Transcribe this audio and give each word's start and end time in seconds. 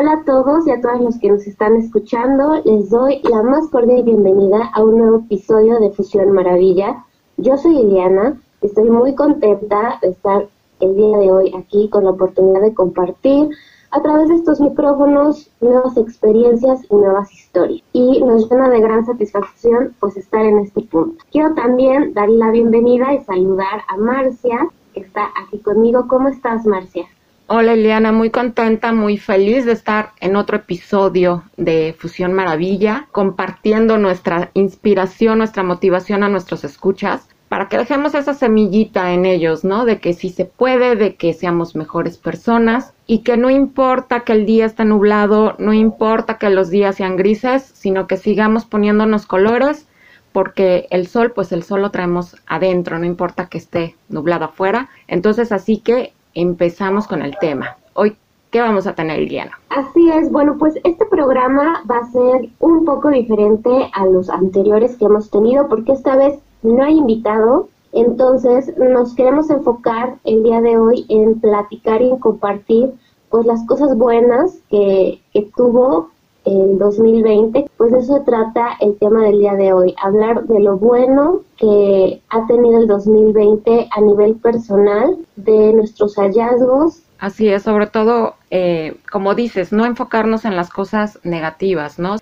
Hola 0.00 0.12
a 0.12 0.24
todos 0.24 0.64
y 0.64 0.70
a 0.70 0.80
todas 0.80 1.00
los 1.00 1.18
que 1.18 1.28
nos 1.28 1.44
están 1.44 1.74
escuchando. 1.74 2.62
Les 2.64 2.88
doy 2.88 3.20
la 3.24 3.42
más 3.42 3.68
cordial 3.68 4.04
bienvenida 4.04 4.70
a 4.72 4.84
un 4.84 4.96
nuevo 4.96 5.18
episodio 5.26 5.80
de 5.80 5.90
Fusión 5.90 6.30
Maravilla. 6.30 7.04
Yo 7.36 7.56
soy 7.56 7.80
Eliana, 7.80 8.40
estoy 8.62 8.90
muy 8.90 9.16
contenta 9.16 9.98
de 10.00 10.10
estar 10.10 10.46
el 10.78 10.94
día 10.94 11.18
de 11.18 11.32
hoy 11.32 11.52
aquí 11.52 11.88
con 11.88 12.04
la 12.04 12.10
oportunidad 12.10 12.60
de 12.60 12.74
compartir 12.74 13.48
a 13.90 14.00
través 14.00 14.28
de 14.28 14.36
estos 14.36 14.60
micrófonos 14.60 15.50
nuevas 15.60 15.96
experiencias 15.96 16.80
y 16.88 16.94
nuevas 16.94 17.32
historias. 17.32 17.82
Y 17.92 18.22
nos 18.22 18.48
llena 18.48 18.70
de 18.70 18.80
gran 18.80 19.04
satisfacción 19.04 19.96
pues 19.98 20.16
estar 20.16 20.44
en 20.44 20.60
este 20.60 20.82
punto. 20.82 21.24
Quiero 21.32 21.54
también 21.54 22.14
darle 22.14 22.36
la 22.36 22.52
bienvenida 22.52 23.14
y 23.14 23.24
saludar 23.24 23.82
a 23.88 23.96
Marcia, 23.96 24.68
que 24.94 25.00
está 25.00 25.26
aquí 25.44 25.58
conmigo. 25.58 26.06
¿Cómo 26.06 26.28
estás, 26.28 26.64
Marcia? 26.66 27.04
Hola 27.50 27.72
Eliana, 27.72 28.12
muy 28.12 28.28
contenta, 28.28 28.92
muy 28.92 29.16
feliz 29.16 29.64
de 29.64 29.72
estar 29.72 30.10
en 30.20 30.36
otro 30.36 30.58
episodio 30.58 31.44
de 31.56 31.96
Fusión 31.98 32.34
Maravilla, 32.34 33.08
compartiendo 33.10 33.96
nuestra 33.96 34.50
inspiración, 34.52 35.38
nuestra 35.38 35.62
motivación 35.62 36.22
a 36.22 36.28
nuestros 36.28 36.62
escuchas, 36.64 37.26
para 37.48 37.68
que 37.68 37.78
dejemos 37.78 38.14
esa 38.14 38.34
semillita 38.34 39.14
en 39.14 39.24
ellos, 39.24 39.64
¿no? 39.64 39.86
De 39.86 39.98
que 39.98 40.12
sí 40.12 40.28
se 40.28 40.44
puede, 40.44 40.94
de 40.94 41.16
que 41.16 41.32
seamos 41.32 41.74
mejores 41.74 42.18
personas 42.18 42.92
y 43.06 43.20
que 43.20 43.38
no 43.38 43.48
importa 43.48 44.24
que 44.24 44.34
el 44.34 44.44
día 44.44 44.66
esté 44.66 44.84
nublado, 44.84 45.56
no 45.58 45.72
importa 45.72 46.36
que 46.36 46.50
los 46.50 46.68
días 46.68 46.96
sean 46.96 47.16
grises, 47.16 47.62
sino 47.62 48.06
que 48.06 48.18
sigamos 48.18 48.66
poniéndonos 48.66 49.24
colores 49.24 49.88
porque 50.32 50.86
el 50.90 51.06
sol, 51.06 51.32
pues 51.32 51.52
el 51.52 51.62
sol 51.62 51.80
lo 51.80 51.90
traemos 51.90 52.36
adentro, 52.46 52.98
no 52.98 53.06
importa 53.06 53.48
que 53.48 53.56
esté 53.56 53.96
nublado 54.10 54.44
afuera. 54.44 54.90
Entonces, 55.06 55.50
así 55.50 55.78
que 55.78 56.12
empezamos 56.40 57.06
con 57.06 57.22
el 57.22 57.36
tema. 57.38 57.76
Hoy, 57.94 58.16
¿qué 58.50 58.60
vamos 58.60 58.86
a 58.86 58.94
tener, 58.94 59.18
Liliana? 59.18 59.58
Así 59.70 60.08
es, 60.10 60.30
bueno, 60.30 60.56
pues 60.58 60.74
este 60.84 61.04
programa 61.06 61.82
va 61.90 61.98
a 61.98 62.12
ser 62.12 62.48
un 62.60 62.84
poco 62.84 63.08
diferente 63.08 63.90
a 63.92 64.06
los 64.06 64.30
anteriores 64.30 64.96
que 64.96 65.06
hemos 65.06 65.30
tenido, 65.30 65.68
porque 65.68 65.92
esta 65.92 66.16
vez 66.16 66.38
no 66.62 66.84
hay 66.84 66.96
invitado, 66.96 67.68
entonces 67.92 68.72
nos 68.78 69.14
queremos 69.14 69.50
enfocar 69.50 70.16
el 70.24 70.42
día 70.44 70.60
de 70.60 70.78
hoy 70.78 71.06
en 71.08 71.40
platicar 71.40 72.02
y 72.02 72.10
en 72.10 72.18
compartir 72.18 72.92
pues 73.30 73.44
las 73.44 73.66
cosas 73.66 73.96
buenas 73.96 74.58
que, 74.70 75.20
que 75.32 75.50
tuvo 75.56 76.10
el 76.48 76.78
2020, 76.78 77.70
pues 77.76 77.92
eso 77.92 78.22
trata 78.24 78.76
el 78.80 78.96
tema 78.98 79.24
del 79.24 79.38
día 79.38 79.54
de 79.54 79.72
hoy, 79.72 79.94
hablar 80.02 80.44
de 80.44 80.60
lo 80.60 80.76
bueno 80.78 81.42
que 81.56 82.20
ha 82.30 82.46
tenido 82.46 82.78
el 82.80 82.86
2020 82.86 83.88
a 83.90 84.00
nivel 84.00 84.36
personal, 84.36 85.16
de 85.36 85.72
nuestros 85.72 86.16
hallazgos. 86.16 87.02
Así 87.18 87.48
es, 87.48 87.64
sobre 87.64 87.88
todo, 87.88 88.34
eh, 88.50 88.96
como 89.10 89.34
dices, 89.34 89.72
no 89.72 89.84
enfocarnos 89.84 90.44
en 90.44 90.54
las 90.54 90.70
cosas 90.70 91.18
negativas, 91.24 91.98
¿no? 91.98 92.16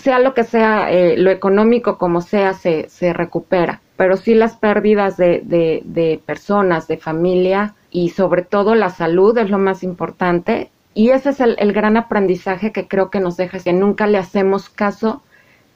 Sea 0.00 0.18
lo 0.18 0.34
que 0.34 0.42
sea, 0.42 0.90
eh, 0.90 1.16
lo 1.16 1.30
económico 1.30 1.98
como 1.98 2.20
sea, 2.20 2.54
se, 2.54 2.88
se 2.88 3.12
recupera, 3.12 3.80
pero 3.96 4.16
sí 4.16 4.34
las 4.34 4.56
pérdidas 4.56 5.16
de, 5.16 5.42
de, 5.44 5.82
de 5.84 6.20
personas, 6.26 6.88
de 6.88 6.96
familia 6.96 7.74
y 7.92 8.10
sobre 8.10 8.42
todo 8.42 8.74
la 8.74 8.90
salud 8.90 9.38
es 9.38 9.50
lo 9.50 9.58
más 9.58 9.84
importante 9.84 10.70
y 10.94 11.10
ese 11.10 11.30
es 11.30 11.40
el, 11.40 11.72
gran 11.72 11.96
aprendizaje 11.96 12.72
que 12.72 12.88
creo 12.88 13.10
que 13.10 13.20
nos 13.20 13.36
deja, 13.36 13.58
que 13.60 13.72
nunca 13.72 14.06
le 14.06 14.18
hacemos 14.18 14.68
caso 14.68 15.22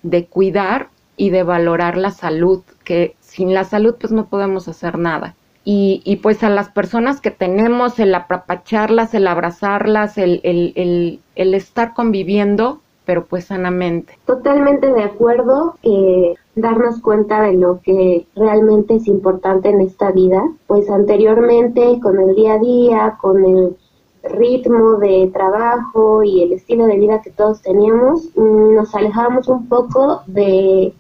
de 0.03 0.27
cuidar 0.27 0.89
y 1.17 1.31
de 1.31 1.45
valorar 1.45 1.97
la 1.97 2.11
salud, 2.11 2.63
que 2.83 3.15
sin 3.21 3.55
la 3.55 3.65
salud 3.65 3.95
pues 4.01 4.13
no 4.13 4.27
podemos 4.27 4.67
hacer 4.69 4.99
nada. 4.99 5.35
Y, 5.65 6.03
y 6.05 6.17
pues 6.17 6.43
a 6.43 6.51
las 6.51 6.69
personas 6.69 7.21
que 7.21 7.31
tenemos, 7.31 7.99
el 7.99 8.15
apapacharlas, 8.15 9.15
el 9.15 9.27
abrazarlas, 9.27 10.19
el, 10.19 10.41
el, 10.43 10.73
el, 10.77 11.21
el 11.37 11.55
estar 11.55 11.95
conviviendo, 11.95 12.81
pero 13.07 13.25
pues 13.25 13.47
sanamente. 13.47 14.19
Totalmente 14.27 14.93
de 14.93 15.05
acuerdo, 15.05 15.77
que 15.81 16.35
darnos 16.57 17.01
cuenta 17.01 17.41
de 17.43 17.55
lo 17.55 17.81
que 17.81 18.27
realmente 18.35 18.97
es 18.97 19.07
importante 19.07 19.71
en 19.71 19.81
esta 19.81 20.11
vida, 20.11 20.43
pues 20.67 20.91
anteriormente 20.91 21.99
con 22.03 22.21
el 22.21 22.35
día 22.35 22.55
a 22.55 22.59
día, 22.59 23.19
con 23.21 23.45
el 23.45 23.77
ritmo 24.25 24.97
de 24.97 25.31
trabajo 25.33 26.23
y 26.23 26.43
el 26.43 26.53
estilo 26.53 26.87
de 26.87 26.99
vida 26.99 27.23
que 27.23 27.31
todos 27.31 27.61
teníamos, 27.63 28.31
mm, 28.35 28.75
nos 28.75 28.95
alejábamos 28.95 29.49
un 29.49 29.69
poco 29.69 30.23
de, 30.27 30.93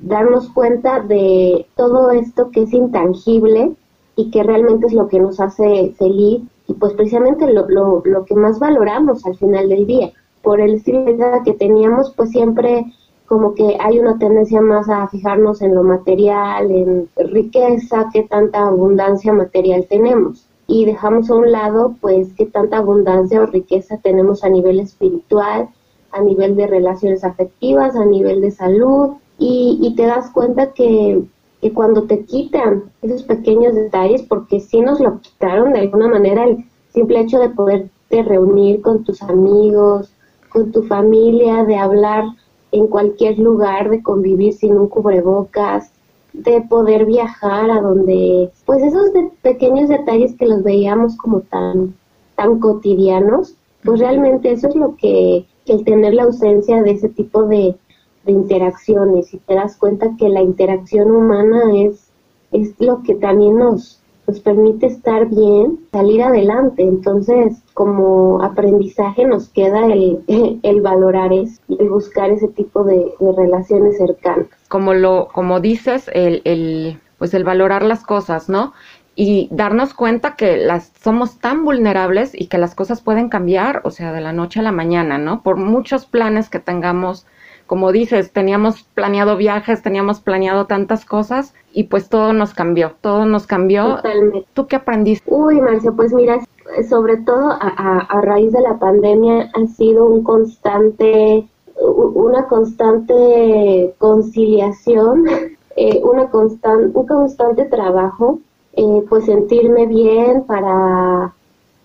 darnos 0.00 0.50
cuenta 0.50 1.00
de 1.00 1.66
todo 1.76 2.10
esto 2.10 2.50
que 2.50 2.62
es 2.62 2.72
intangible 2.72 3.72
y 4.16 4.30
que 4.30 4.42
realmente 4.42 4.86
es 4.86 4.92
lo 4.92 5.08
que 5.08 5.20
nos 5.20 5.40
hace 5.40 5.94
feliz 5.98 6.42
y 6.66 6.74
pues 6.74 6.92
precisamente 6.94 7.50
lo, 7.52 7.68
lo, 7.68 8.02
lo 8.04 8.24
que 8.24 8.34
más 8.34 8.58
valoramos 8.58 9.24
al 9.24 9.36
final 9.36 9.68
del 9.68 9.86
día. 9.86 10.12
Por 10.42 10.60
el 10.60 10.74
estilo 10.74 11.04
de 11.04 11.14
vida 11.14 11.42
que 11.44 11.54
teníamos, 11.54 12.12
pues 12.14 12.30
siempre 12.30 12.84
como 13.26 13.54
que 13.54 13.78
hay 13.80 13.98
una 13.98 14.18
tendencia 14.18 14.60
más 14.60 14.88
a 14.90 15.08
fijarnos 15.08 15.62
en 15.62 15.74
lo 15.74 15.82
material, 15.82 16.70
en 16.70 17.08
riqueza, 17.16 18.10
qué 18.12 18.24
tanta 18.24 18.66
abundancia 18.66 19.32
material 19.32 19.86
tenemos 19.88 20.46
y 20.74 20.84
dejamos 20.86 21.30
a 21.30 21.36
un 21.36 21.52
lado 21.52 21.94
pues 22.00 22.34
qué 22.36 22.46
tanta 22.46 22.78
abundancia 22.78 23.40
o 23.40 23.46
riqueza 23.46 23.96
tenemos 23.98 24.42
a 24.42 24.48
nivel 24.48 24.80
espiritual, 24.80 25.68
a 26.10 26.20
nivel 26.20 26.56
de 26.56 26.66
relaciones 26.66 27.22
afectivas, 27.22 27.94
a 27.94 28.04
nivel 28.04 28.40
de 28.40 28.50
salud 28.50 29.10
y, 29.38 29.94
te 29.96 30.04
das 30.04 30.32
cuenta 30.32 30.72
que, 30.72 31.22
que, 31.60 31.72
cuando 31.72 32.02
te 32.04 32.24
quitan 32.24 32.84
esos 33.02 33.22
pequeños 33.22 33.76
detalles, 33.76 34.22
porque 34.22 34.58
si 34.58 34.80
nos 34.80 34.98
lo 34.98 35.20
quitaron 35.20 35.74
de 35.74 35.80
alguna 35.80 36.08
manera 36.08 36.42
el 36.42 36.64
simple 36.92 37.20
hecho 37.20 37.38
de 37.38 37.50
poderte 37.50 38.22
reunir 38.24 38.82
con 38.82 39.04
tus 39.04 39.22
amigos, 39.22 40.12
con 40.48 40.72
tu 40.72 40.82
familia, 40.82 41.62
de 41.62 41.76
hablar 41.76 42.24
en 42.72 42.88
cualquier 42.88 43.38
lugar, 43.38 43.90
de 43.90 44.02
convivir 44.02 44.54
sin 44.54 44.76
un 44.76 44.88
cubrebocas, 44.88 45.92
de 46.34 46.60
poder 46.62 47.06
viajar 47.06 47.70
a 47.70 47.80
donde, 47.80 48.50
pues 48.66 48.82
esos 48.82 49.10
pequeños 49.40 49.88
detalles 49.88 50.34
que 50.36 50.46
los 50.46 50.62
veíamos 50.64 51.16
como 51.16 51.40
tan, 51.40 51.94
tan 52.34 52.58
cotidianos, 52.58 53.54
pues 53.84 54.00
realmente 54.00 54.50
eso 54.50 54.68
es 54.68 54.74
lo 54.74 54.96
que, 54.96 55.46
el 55.66 55.84
tener 55.84 56.12
la 56.12 56.24
ausencia 56.24 56.82
de 56.82 56.90
ese 56.90 57.08
tipo 57.08 57.44
de, 57.44 57.76
de 58.24 58.32
interacciones. 58.32 59.32
Y 59.32 59.38
te 59.38 59.54
das 59.54 59.76
cuenta 59.76 60.16
que 60.18 60.28
la 60.28 60.42
interacción 60.42 61.10
humana 61.10 61.62
es, 61.76 62.10
es 62.50 62.74
lo 62.80 63.02
que 63.02 63.14
también 63.14 63.56
nos, 63.56 64.00
nos 64.26 64.40
permite 64.40 64.86
estar 64.86 65.26
bien, 65.28 65.80
salir 65.92 66.22
adelante. 66.22 66.82
Entonces, 66.82 67.62
como 67.74 68.42
aprendizaje 68.42 69.26
nos 69.26 69.48
queda 69.48 69.86
el, 69.86 70.20
el 70.62 70.80
valorar 70.80 71.32
eso, 71.32 71.60
el 71.78 71.88
buscar 71.88 72.30
ese 72.30 72.48
tipo 72.48 72.84
de, 72.84 73.12
relaciones 73.36 73.98
cercanas. 73.98 74.46
Como 74.68 74.94
lo, 74.94 75.28
como 75.28 75.60
dices, 75.60 76.10
el, 76.12 76.42
el, 76.44 76.98
pues 77.18 77.34
el 77.34 77.44
valorar 77.44 77.82
las 77.82 78.04
cosas, 78.04 78.48
¿no? 78.48 78.72
Y 79.16 79.48
darnos 79.52 79.94
cuenta 79.94 80.34
que 80.34 80.56
las 80.56 80.92
somos 81.00 81.38
tan 81.38 81.64
vulnerables 81.64 82.32
y 82.34 82.48
que 82.48 82.58
las 82.58 82.74
cosas 82.74 83.00
pueden 83.00 83.28
cambiar, 83.28 83.80
o 83.84 83.90
sea, 83.90 84.12
de 84.12 84.20
la 84.20 84.32
noche 84.32 84.60
a 84.60 84.64
la 84.64 84.72
mañana, 84.72 85.18
¿no? 85.18 85.42
Por 85.42 85.56
muchos 85.56 86.06
planes 86.06 86.48
que 86.48 86.58
tengamos 86.58 87.26
como 87.66 87.92
dices, 87.92 88.30
teníamos 88.32 88.82
planeado 88.94 89.36
viajes, 89.36 89.82
teníamos 89.82 90.20
planeado 90.20 90.66
tantas 90.66 91.04
cosas 91.04 91.54
y 91.72 91.84
pues 91.84 92.08
todo 92.08 92.32
nos 92.32 92.52
cambió, 92.52 92.92
todo 93.00 93.24
nos 93.24 93.46
cambió. 93.46 93.96
Totalmente. 93.96 94.46
¿Tú 94.52 94.66
qué 94.66 94.76
aprendiste? 94.76 95.32
Uy, 95.32 95.60
Marcia, 95.60 95.92
pues 95.92 96.12
mira, 96.12 96.40
sobre 96.88 97.16
todo 97.18 97.50
a, 97.50 98.06
a, 98.08 98.20
raíz 98.20 98.52
de 98.52 98.60
la 98.60 98.78
pandemia 98.78 99.50
ha 99.54 99.66
sido 99.66 100.04
un 100.06 100.22
constante, 100.22 101.48
una 101.80 102.46
constante 102.46 103.94
conciliación, 103.98 105.24
eh, 105.76 106.00
una 106.04 106.28
constan, 106.28 106.90
un 106.92 107.06
constante 107.06 107.64
trabajo, 107.64 108.40
eh, 108.74 109.04
pues 109.08 109.24
sentirme 109.24 109.86
bien 109.86 110.44
para, 110.44 111.32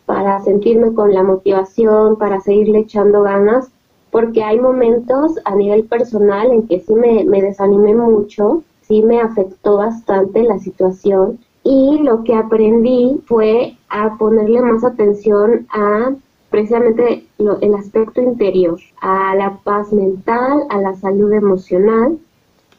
para 0.05 0.41
sentirme 0.41 0.93
con 0.93 1.13
la 1.13 1.23
motivación, 1.23 2.17
para 2.17 2.41
seguirle 2.41 2.79
echando 2.79 3.21
ganas 3.21 3.71
porque 4.11 4.43
hay 4.43 4.59
momentos 4.59 5.37
a 5.45 5.55
nivel 5.55 5.85
personal 5.85 6.51
en 6.51 6.67
que 6.67 6.79
sí 6.79 6.93
me, 6.93 7.23
me 7.25 7.41
desanimé 7.41 7.95
mucho, 7.95 8.63
sí 8.81 9.01
me 9.03 9.21
afectó 9.21 9.77
bastante 9.77 10.43
la 10.43 10.59
situación 10.59 11.39
y 11.63 11.99
lo 11.99 12.23
que 12.23 12.35
aprendí 12.35 13.21
fue 13.25 13.77
a 13.89 14.17
ponerle 14.17 14.61
más 14.61 14.83
atención 14.83 15.67
a 15.71 16.13
precisamente 16.49 17.25
el 17.37 17.75
aspecto 17.75 18.21
interior, 18.21 18.79
a 19.01 19.35
la 19.35 19.59
paz 19.63 19.93
mental, 19.93 20.63
a 20.69 20.77
la 20.79 20.95
salud 20.95 21.31
emocional. 21.31 22.17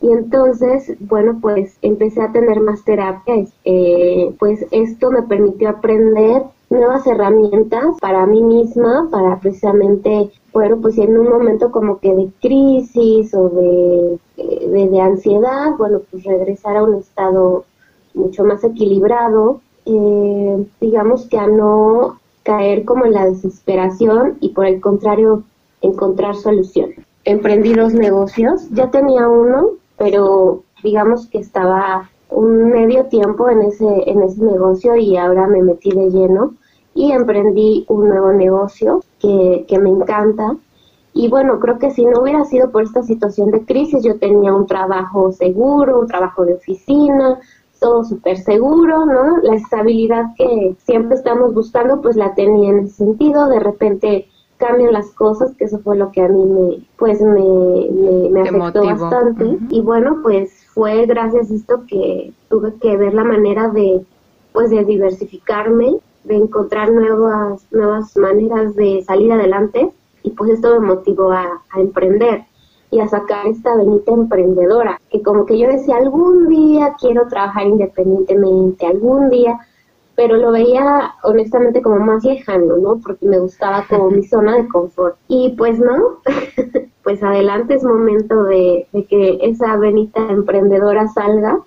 Y 0.00 0.10
entonces, 0.10 0.96
bueno, 0.98 1.38
pues 1.40 1.76
empecé 1.82 2.22
a 2.22 2.32
tener 2.32 2.60
más 2.60 2.82
terapias. 2.84 3.52
Eh, 3.64 4.34
pues 4.38 4.66
esto 4.70 5.10
me 5.10 5.22
permitió 5.22 5.68
aprender 5.68 6.42
nuevas 6.70 7.06
herramientas 7.06 7.84
para 8.00 8.26
mí 8.26 8.42
misma, 8.42 9.08
para 9.10 9.38
precisamente, 9.38 10.30
bueno, 10.52 10.78
pues 10.80 10.98
en 10.98 11.16
un 11.16 11.28
momento 11.28 11.70
como 11.70 11.98
que 11.98 12.14
de 12.14 12.30
crisis 12.40 13.34
o 13.34 13.48
de, 13.48 14.18
de, 14.36 15.00
ansiedad, 15.00 15.76
bueno, 15.78 16.00
pues 16.10 16.24
regresar 16.24 16.76
a 16.76 16.82
un 16.82 16.96
estado 16.96 17.64
mucho 18.14 18.44
más 18.44 18.64
equilibrado, 18.64 19.60
eh, 19.86 20.66
digamos 20.80 21.26
que 21.26 21.38
a 21.38 21.46
no 21.46 22.18
caer 22.42 22.84
como 22.84 23.04
en 23.04 23.12
la 23.12 23.26
desesperación 23.26 24.38
y 24.40 24.50
por 24.50 24.66
el 24.66 24.80
contrario 24.80 25.44
encontrar 25.82 26.34
soluciones. 26.36 26.98
Emprendí 27.24 27.74
dos 27.74 27.94
negocios, 27.94 28.68
ya 28.70 28.90
tenía 28.90 29.28
uno, 29.28 29.70
pero 29.96 30.62
digamos 30.82 31.26
que 31.26 31.38
estaba 31.38 32.10
un 32.30 32.70
medio 32.70 33.04
tiempo 33.06 33.50
en 33.50 33.62
ese, 33.62 33.86
en 34.06 34.22
ese 34.22 34.42
negocio 34.42 34.96
y 34.96 35.16
ahora 35.16 35.46
me 35.46 35.62
metí 35.62 35.90
de 35.90 36.10
lleno 36.10 36.54
y 36.94 37.12
emprendí 37.12 37.84
un 37.88 38.08
nuevo 38.08 38.32
negocio 38.32 39.02
que, 39.20 39.64
que 39.68 39.78
me 39.78 39.90
encanta. 39.90 40.56
Y 41.12 41.28
bueno, 41.28 41.58
creo 41.58 41.78
que 41.78 41.90
si 41.90 42.04
no 42.04 42.22
hubiera 42.22 42.44
sido 42.44 42.70
por 42.70 42.82
esta 42.82 43.02
situación 43.02 43.50
de 43.50 43.64
crisis, 43.64 44.04
yo 44.04 44.18
tenía 44.18 44.52
un 44.52 44.66
trabajo 44.66 45.32
seguro, 45.32 46.00
un 46.00 46.06
trabajo 46.06 46.44
de 46.44 46.54
oficina, 46.54 47.38
todo 47.80 48.04
súper 48.04 48.36
seguro, 48.38 49.06
¿no? 49.06 49.38
La 49.38 49.56
estabilidad 49.56 50.26
que 50.36 50.76
siempre 50.84 51.16
estamos 51.16 51.52
buscando, 51.54 52.00
pues 52.00 52.14
la 52.14 52.34
tenía 52.34 52.70
en 52.70 52.80
ese 52.80 52.96
sentido. 52.96 53.48
De 53.48 53.58
repente 53.58 54.28
cambian 54.58 54.92
las 54.92 55.10
cosas, 55.12 55.54
que 55.56 55.64
eso 55.64 55.78
fue 55.78 55.96
lo 55.96 56.12
que 56.12 56.20
a 56.20 56.28
mí 56.28 56.44
me, 56.44 56.86
pues 56.98 57.20
me, 57.20 58.30
me, 58.30 58.42
afectó 58.42 58.84
bastante. 58.84 59.58
Y 59.70 59.80
bueno, 59.80 60.18
pues 60.22 60.66
fue 60.74 61.06
gracias 61.06 61.50
a 61.50 61.54
esto 61.54 61.82
que 61.88 62.32
tuve 62.48 62.74
que 62.74 62.96
ver 62.96 63.14
la 63.14 63.24
manera 63.24 63.68
de, 63.68 64.04
pues 64.52 64.70
de 64.70 64.84
diversificarme, 64.84 65.96
de 66.24 66.36
encontrar 66.36 66.90
nuevas, 66.92 67.66
nuevas 67.70 68.16
maneras 68.16 68.74
de 68.76 69.02
salir 69.06 69.32
adelante. 69.32 69.90
Y 70.22 70.30
pues 70.30 70.50
esto 70.50 70.78
me 70.80 70.86
motivó 70.86 71.32
a, 71.32 71.62
a 71.70 71.80
emprender 71.80 72.44
y 72.90 73.00
a 73.00 73.08
sacar 73.08 73.46
esta 73.46 73.76
venita 73.76 74.12
emprendedora, 74.12 75.00
que 75.10 75.22
como 75.22 75.46
que 75.46 75.58
yo 75.58 75.68
decía, 75.68 75.96
algún 75.96 76.48
día 76.48 76.94
quiero 76.98 77.28
trabajar 77.28 77.66
independientemente, 77.66 78.86
algún 78.86 79.30
día, 79.30 79.58
pero 80.16 80.36
lo 80.36 80.52
veía 80.52 81.14
honestamente 81.22 81.80
como 81.80 81.96
más 82.00 82.24
lejano, 82.24 82.76
¿no? 82.76 83.00
Porque 83.00 83.26
me 83.26 83.38
gustaba 83.38 83.86
como 83.88 84.10
mi 84.10 84.22
zona 84.28 84.56
de 84.56 84.68
confort. 84.68 85.16
Y 85.28 85.54
pues 85.56 85.78
no, 85.78 86.18
pues 87.04 87.22
adelante 87.22 87.74
es 87.74 87.84
momento 87.84 88.44
de, 88.44 88.86
que 89.08 89.38
esa 89.42 89.76
venita 89.76 90.20
emprendedora 90.28 91.08
salga. 91.08 91.60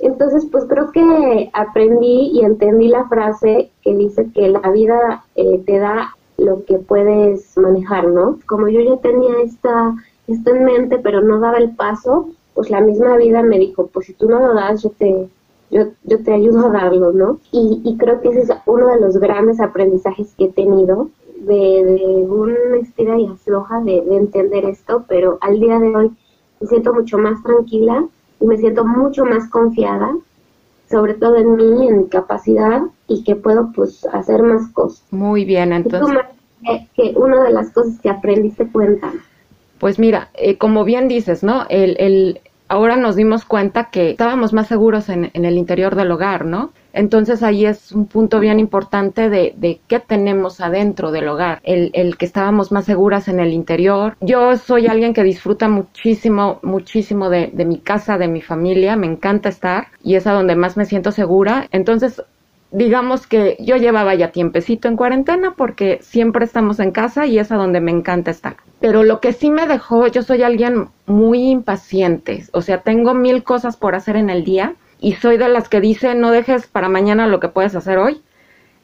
Entonces, 0.00 0.46
pues 0.50 0.64
creo 0.68 0.90
que 0.92 1.50
aprendí 1.52 2.30
y 2.34 2.44
entendí 2.44 2.88
la 2.88 3.08
frase 3.08 3.70
que 3.82 3.94
dice 3.96 4.30
que 4.32 4.48
la 4.48 4.70
vida 4.70 5.24
eh, 5.34 5.62
te 5.66 5.78
da 5.78 6.14
lo 6.36 6.64
que 6.64 6.78
puedes 6.78 7.56
manejar, 7.58 8.06
¿no? 8.08 8.38
Como 8.46 8.68
yo 8.68 8.80
ya 8.80 8.96
tenía 9.00 9.40
esta 9.42 9.94
esto 10.28 10.54
en 10.54 10.64
mente, 10.64 10.98
pero 10.98 11.22
no 11.22 11.40
daba 11.40 11.56
el 11.58 11.74
paso, 11.74 12.28
pues 12.54 12.70
la 12.70 12.80
misma 12.80 13.16
vida 13.16 13.42
me 13.42 13.58
dijo, 13.58 13.86
pues 13.86 14.06
si 14.06 14.12
tú 14.12 14.28
no 14.28 14.38
lo 14.38 14.54
das, 14.54 14.82
yo 14.82 14.90
te, 14.90 15.28
yo, 15.70 15.86
yo 16.04 16.22
te 16.22 16.32
ayudo 16.32 16.66
a 16.66 16.70
darlo, 16.70 17.12
¿no? 17.12 17.38
Y, 17.50 17.80
y 17.82 17.96
creo 17.96 18.20
que 18.20 18.28
ese 18.28 18.40
es 18.40 18.52
uno 18.66 18.88
de 18.88 19.00
los 19.00 19.16
grandes 19.16 19.58
aprendizajes 19.58 20.34
que 20.36 20.44
he 20.44 20.52
tenido, 20.52 21.08
de, 21.40 21.84
de 21.84 22.26
una 22.28 22.76
estira 22.76 23.18
y 23.18 23.26
afloja 23.26 23.80
de, 23.80 24.02
de 24.02 24.16
entender 24.16 24.64
esto, 24.66 25.04
pero 25.08 25.38
al 25.40 25.58
día 25.60 25.78
de 25.78 25.96
hoy 25.96 26.10
me 26.60 26.66
siento 26.66 26.92
mucho 26.92 27.16
más 27.16 27.42
tranquila 27.42 28.06
y 28.40 28.46
me 28.46 28.56
siento 28.56 28.84
mucho 28.84 29.24
más 29.24 29.48
confiada, 29.48 30.16
sobre 30.90 31.14
todo 31.14 31.36
en 31.36 31.56
mí, 31.56 31.88
en 31.88 31.98
mi 31.98 32.08
capacidad 32.08 32.82
y 33.06 33.24
que 33.24 33.36
puedo 33.36 33.72
pues 33.72 34.06
hacer 34.06 34.42
más 34.42 34.70
cosas. 34.72 35.02
Muy 35.10 35.44
bien, 35.44 35.72
entonces. 35.72 36.18
Que, 36.64 36.88
que 36.96 37.16
una 37.16 37.44
de 37.44 37.52
las 37.52 37.70
cosas 37.70 38.00
que 38.00 38.10
aprendiste, 38.10 38.66
cuenta. 38.70 39.12
Pues 39.78 39.98
mira, 39.98 40.30
eh, 40.34 40.58
como 40.58 40.84
bien 40.84 41.06
dices, 41.06 41.44
¿no? 41.44 41.66
El, 41.68 41.96
el, 42.00 42.40
ahora 42.68 42.96
nos 42.96 43.14
dimos 43.14 43.44
cuenta 43.44 43.90
que 43.90 44.10
estábamos 44.10 44.52
más 44.52 44.66
seguros 44.66 45.08
en, 45.08 45.30
en, 45.34 45.44
el 45.44 45.56
interior 45.56 45.94
del 45.94 46.10
hogar, 46.10 46.44
¿no? 46.44 46.70
Entonces 46.92 47.42
ahí 47.42 47.66
es 47.66 47.92
un 47.92 48.06
punto 48.06 48.40
bien 48.40 48.60
importante 48.60 49.28
de, 49.28 49.54
de 49.56 49.80
qué 49.86 50.00
tenemos 50.00 50.60
adentro 50.60 51.10
del 51.10 51.28
hogar, 51.28 51.60
el, 51.62 52.16
que 52.16 52.24
estábamos 52.24 52.72
más 52.72 52.86
seguras 52.86 53.28
en 53.28 53.40
el 53.40 53.52
interior. 53.52 54.16
Yo 54.20 54.56
soy 54.56 54.86
alguien 54.86 55.14
que 55.14 55.22
disfruta 55.22 55.68
muchísimo, 55.68 56.58
muchísimo 56.62 57.30
de, 57.30 57.50
de 57.52 57.64
mi 57.64 57.78
casa, 57.78 58.18
de 58.18 58.28
mi 58.28 58.40
familia, 58.40 58.96
me 58.96 59.06
encanta 59.06 59.48
estar 59.48 59.88
y 60.02 60.14
es 60.14 60.26
a 60.26 60.32
donde 60.32 60.56
más 60.56 60.76
me 60.76 60.86
siento 60.86 61.12
segura. 61.12 61.68
Entonces 61.70 62.22
digamos 62.70 63.26
que 63.26 63.56
yo 63.60 63.76
llevaba 63.76 64.14
ya 64.14 64.30
tiempecito 64.30 64.88
en 64.88 64.96
cuarentena 64.96 65.54
porque 65.56 65.98
siempre 66.02 66.44
estamos 66.44 66.80
en 66.80 66.90
casa 66.90 67.26
y 67.26 67.38
es 67.38 67.50
a 67.50 67.56
donde 67.56 67.80
me 67.80 67.90
encanta 67.90 68.30
estar. 68.30 68.56
Pero 68.80 69.02
lo 69.02 69.20
que 69.20 69.32
sí 69.32 69.50
me 69.50 69.66
dejó, 69.66 70.06
yo 70.06 70.22
soy 70.22 70.42
alguien 70.42 70.88
muy 71.06 71.50
impaciente, 71.50 72.44
o 72.52 72.62
sea, 72.62 72.82
tengo 72.82 73.14
mil 73.14 73.42
cosas 73.42 73.76
por 73.76 73.94
hacer 73.94 74.16
en 74.16 74.30
el 74.30 74.44
día 74.44 74.74
y 75.00 75.14
soy 75.14 75.36
de 75.38 75.48
las 75.48 75.68
que 75.68 75.80
dice 75.80 76.14
no 76.14 76.30
dejes 76.30 76.66
para 76.66 76.88
mañana 76.88 77.26
lo 77.26 77.40
que 77.40 77.48
puedes 77.48 77.74
hacer 77.74 77.98
hoy. 77.98 78.22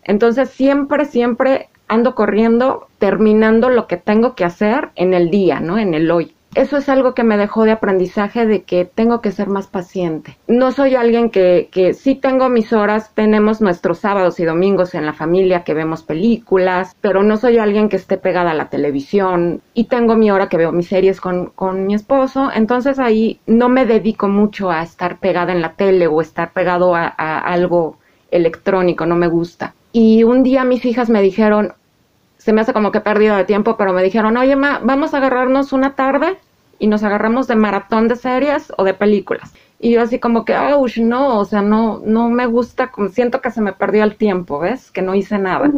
Entonces 0.03 0.51
siempre, 0.51 1.05
siempre 1.07 1.69
ando 1.89 2.15
corriendo, 2.15 2.89
terminando 2.99 3.71
lo 3.71 3.87
que 3.87 3.97
tengo 3.97 4.35
que 4.35 4.45
hacer 4.45 4.91
en 4.97 5.15
el 5.15 5.31
día, 5.31 5.61
¿no? 5.61 5.79
En 5.79 5.95
el 5.95 6.11
hoy 6.11 6.35
eso 6.55 6.77
es 6.77 6.89
algo 6.89 7.15
que 7.15 7.25
me 7.25 7.37
dejó 7.37 7.65
de 7.65 7.73
aprendizaje 7.73 8.47
de 8.47 8.63
que 8.63 8.85
tengo 8.85 9.21
que 9.21 9.33
ser 9.33 9.49
más 9.49 9.67
paciente. 9.67 10.37
No 10.47 10.73
soy 10.73 10.95
alguien 10.95 11.31
que, 11.31 11.69
que 11.71 11.95
sí 11.95 12.15
tengo 12.15 12.49
mis 12.49 12.73
horas, 12.73 13.13
tenemos 13.15 13.61
nuestros 13.61 13.99
sábados 13.99 14.41
y 14.41 14.45
domingos 14.45 14.95
en 14.95 15.07
la 15.07 15.13
familia 15.13 15.65
que 15.65 15.75
vemos 15.75 16.03
películas, 16.03 16.97
pero 17.01 17.23
no 17.23 17.37
soy 17.37 17.59
alguien 17.59 17.89
que 17.89 17.97
esté 17.97 18.17
pegada 18.17 18.53
a 18.53 18.55
la 18.55 18.69
televisión 18.69 19.63
y 19.75 19.85
tengo 19.85 20.17
mi 20.17 20.31
hora 20.31 20.49
que 20.49 20.57
veo 20.57 20.73
mis 20.73 20.89
series 20.89 21.21
con, 21.21 21.47
con 21.47 21.87
mi 21.87 21.95
esposo, 21.95 22.51
entonces 22.55 22.99
ahí 22.99 23.41
no 23.47 23.69
me 23.69 23.87
dedico 23.87 24.29
mucho 24.29 24.71
a 24.71 24.83
estar 24.83 25.19
pegada 25.19 25.53
en 25.53 25.63
la 25.63 25.73
tele 25.75 26.07
o 26.07 26.21
estar 26.21 26.53
pegado 26.53 26.95
a, 26.95 27.13
a 27.17 27.39
algo 27.39 27.99
electrónico, 28.31 29.07
no 29.07 29.17
me 29.17 29.29
gusta. 29.29 29.75
Y 29.93 30.25
un 30.25 30.43
día 30.43 30.65
mis 30.65 30.85
hijas 30.85 31.09
me 31.09 31.23
dijeron, 31.23 31.75
se 32.45 32.53
me 32.53 32.61
hace 32.61 32.73
como 32.73 32.93
que 32.93 33.01
pérdida 33.01 33.37
de 33.37 33.45
tiempo, 33.45 33.77
pero 33.77 33.93
me 33.93 34.03
dijeron, 34.03 34.37
oye, 34.37 34.57
ma, 34.57 34.81
vamos 34.83 35.15
a 35.15 35.17
agarrarnos 35.17 35.73
una 35.73 35.95
tarde 35.95 36.37
y 36.85 36.87
nos 36.87 37.03
agarramos 37.03 37.47
de 37.49 37.57
maratón 37.57 38.09
de 38.09 38.17
series 38.17 38.71
o 38.77 38.85
de 38.85 38.93
películas. 38.93 39.55
Y 39.81 39.93
yo 39.93 40.03
así 40.03 40.19
como 40.19 40.45
que, 40.45 40.55
oh, 40.55 40.85
no, 40.99 41.39
o 41.39 41.45
sea, 41.47 41.63
no, 41.63 42.03
no 42.05 42.29
me 42.29 42.45
gusta, 42.45 42.89
como 42.89 43.09
siento 43.09 43.41
que 43.41 43.51
se 43.51 43.63
me 43.63 43.73
perdió 43.73 44.05
el 44.05 44.17
tiempo, 44.17 44.59
¿ves? 44.59 44.91
Que 44.91 45.01
no 45.01 45.15
hice 45.15 45.39
nada. 45.39 45.71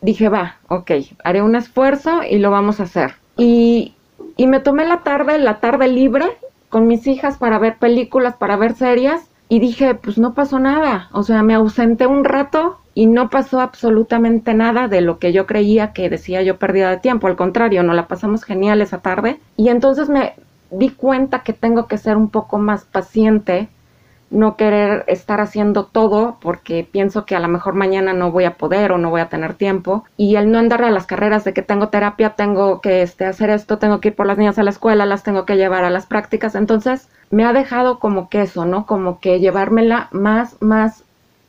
Dije, 0.00 0.30
va, 0.30 0.56
ok, 0.68 0.90
haré 1.22 1.42
un 1.42 1.54
esfuerzo 1.54 2.22
y 2.22 2.38
lo 2.38 2.50
vamos 2.50 2.80
a 2.80 2.84
hacer. 2.84 3.16
Y, 3.36 3.94
y 4.38 4.46
me 4.46 4.60
tomé 4.60 4.86
la 4.86 5.02
tarde, 5.02 5.38
la 5.38 5.60
tarde 5.60 5.86
libre 5.86 6.24
con 6.70 6.86
mis 6.86 7.06
hijas 7.06 7.36
para 7.36 7.58
ver 7.58 7.76
películas, 7.76 8.36
para 8.36 8.56
ver 8.56 8.74
series. 8.74 9.20
Y 9.50 9.60
dije, 9.60 9.94
pues 9.94 10.16
no 10.16 10.32
pasó 10.32 10.58
nada. 10.58 11.10
O 11.12 11.24
sea, 11.24 11.42
me 11.42 11.52
ausenté 11.52 12.06
un 12.06 12.24
rato 12.24 12.78
y 12.94 13.06
no 13.06 13.28
pasó 13.28 13.60
absolutamente 13.60 14.54
nada 14.54 14.88
de 14.88 15.00
lo 15.00 15.18
que 15.18 15.32
yo 15.32 15.46
creía 15.46 15.92
que 15.92 16.08
decía 16.08 16.42
yo 16.42 16.58
pérdida 16.58 16.90
de 16.90 16.98
tiempo, 16.98 17.26
al 17.26 17.36
contrario, 17.36 17.82
nos 17.82 17.96
la 17.96 18.06
pasamos 18.06 18.44
genial 18.44 18.80
esa 18.80 18.98
tarde 18.98 19.40
y 19.56 19.68
entonces 19.68 20.08
me 20.08 20.34
di 20.78 20.90
cuenta 20.90 21.40
que 21.40 21.52
tengo 21.52 21.86
que 21.86 21.98
ser 21.98 22.16
un 22.16 22.28
poco 22.28 22.58
más 22.58 22.84
paciente, 22.84 23.68
no 24.30 24.56
querer 24.56 25.04
estar 25.06 25.40
haciendo 25.40 25.84
todo 25.84 26.38
porque 26.40 26.88
pienso 26.90 27.24
que 27.24 27.36
a 27.36 27.40
lo 27.40 27.48
mejor 27.48 27.74
mañana 27.74 28.12
no 28.12 28.32
voy 28.32 28.44
a 28.44 28.56
poder 28.56 28.90
o 28.92 28.98
no 28.98 29.10
voy 29.10 29.20
a 29.20 29.28
tener 29.28 29.54
tiempo 29.54 30.04
y 30.16 30.36
el 30.36 30.50
no 30.50 30.58
andar 30.58 30.82
a 30.82 30.90
las 30.90 31.06
carreras 31.06 31.44
de 31.44 31.52
que 31.52 31.62
tengo 31.62 31.88
terapia, 31.88 32.30
tengo 32.30 32.80
que 32.80 33.02
este, 33.02 33.26
hacer 33.26 33.50
esto, 33.50 33.78
tengo 33.78 34.00
que 34.00 34.08
ir 34.08 34.16
por 34.16 34.26
las 34.26 34.38
niñas 34.38 34.58
a 34.58 34.64
la 34.64 34.70
escuela, 34.70 35.06
las 35.06 35.22
tengo 35.22 35.44
que 35.44 35.56
llevar 35.56 35.84
a 35.84 35.90
las 35.90 36.06
prácticas, 36.06 36.54
entonces 36.54 37.08
me 37.30 37.44
ha 37.44 37.52
dejado 37.52 38.00
como 38.00 38.28
que 38.28 38.42
eso, 38.42 38.64
¿no? 38.64 38.86
Como 38.86 39.20
que 39.20 39.38
llevármela 39.38 40.08
más, 40.10 40.60
más 40.60 41.04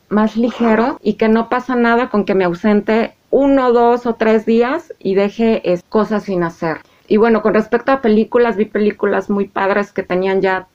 más 0.08 0.36
ligero 0.36 0.98
y 1.02 1.14
que 1.14 1.28
no 1.28 1.48
pasa 1.48 1.74
nada 1.74 2.10
con 2.10 2.24
que 2.24 2.34
me 2.34 2.44
ausente 2.44 3.14
uno, 3.30 3.72
dos 3.72 4.06
o 4.06 4.14
tres 4.14 4.46
días 4.46 4.92
y 4.98 5.14
deje 5.14 5.62
cosas 5.88 6.24
sin 6.24 6.42
hacer. 6.42 6.78
Y 7.08 7.16
bueno, 7.16 7.42
con 7.42 7.54
respecto 7.54 7.92
a 7.92 8.00
películas, 8.00 8.56
vi 8.56 8.64
películas 8.64 9.30
muy 9.30 9.48
padres 9.48 9.92
que 9.92 10.02
tenían 10.02 10.40
ya 10.40 10.66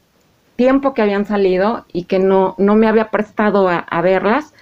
tiempo 0.56 0.94
que 0.94 1.02
habían 1.02 1.26
salido 1.26 1.86
y 1.92 2.04
que 2.06 2.20
no, 2.20 2.56
no 2.58 2.76
me 2.76 2.88
había 2.88 3.10
prestado 3.10 3.68
a, 3.70 4.02
verlas. 4.02 4.54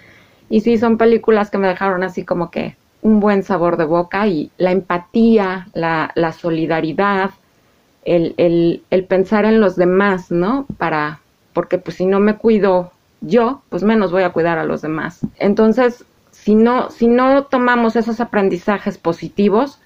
Y 0.49 0.61
sí, 0.61 0.77
son 0.77 0.97
películas 0.97 1.51
que 1.51 1.57
me 1.57 1.67
dejaron 1.67 2.03
así 2.03 2.23
como 2.23 2.49
que 2.49 2.75
un 3.01 3.19
buen 3.19 3.43
sabor 3.43 3.77
de 3.77 3.85
boca 3.85 4.27
y 4.27 4.51
la 4.57 4.71
empatía, 4.71 5.67
la, 5.73 6.11
la 6.15 6.31
solidaridad, 6.31 7.31
el, 8.03 8.33
el, 8.37 8.83
el 8.89 9.05
pensar 9.05 9.45
en 9.45 9.61
los 9.61 9.75
demás, 9.75 10.31
¿no? 10.31 10.65
Para, 10.77 11.19
porque 11.53 11.77
pues 11.77 11.97
si 11.97 12.05
no 12.05 12.19
me 12.19 12.37
cuido 12.37 12.91
yo, 13.21 13.61
pues 13.69 13.83
menos 13.83 14.11
voy 14.11 14.23
a 14.23 14.31
cuidar 14.31 14.57
a 14.57 14.63
los 14.63 14.81
demás. 14.81 15.19
Entonces, 15.37 16.05
si 16.31 16.55
no, 16.55 16.89
si 16.89 17.07
no 17.07 17.43
tomamos 17.43 17.95
esos 17.95 18.19
aprendizajes 18.21 18.97
positivos 18.97 19.79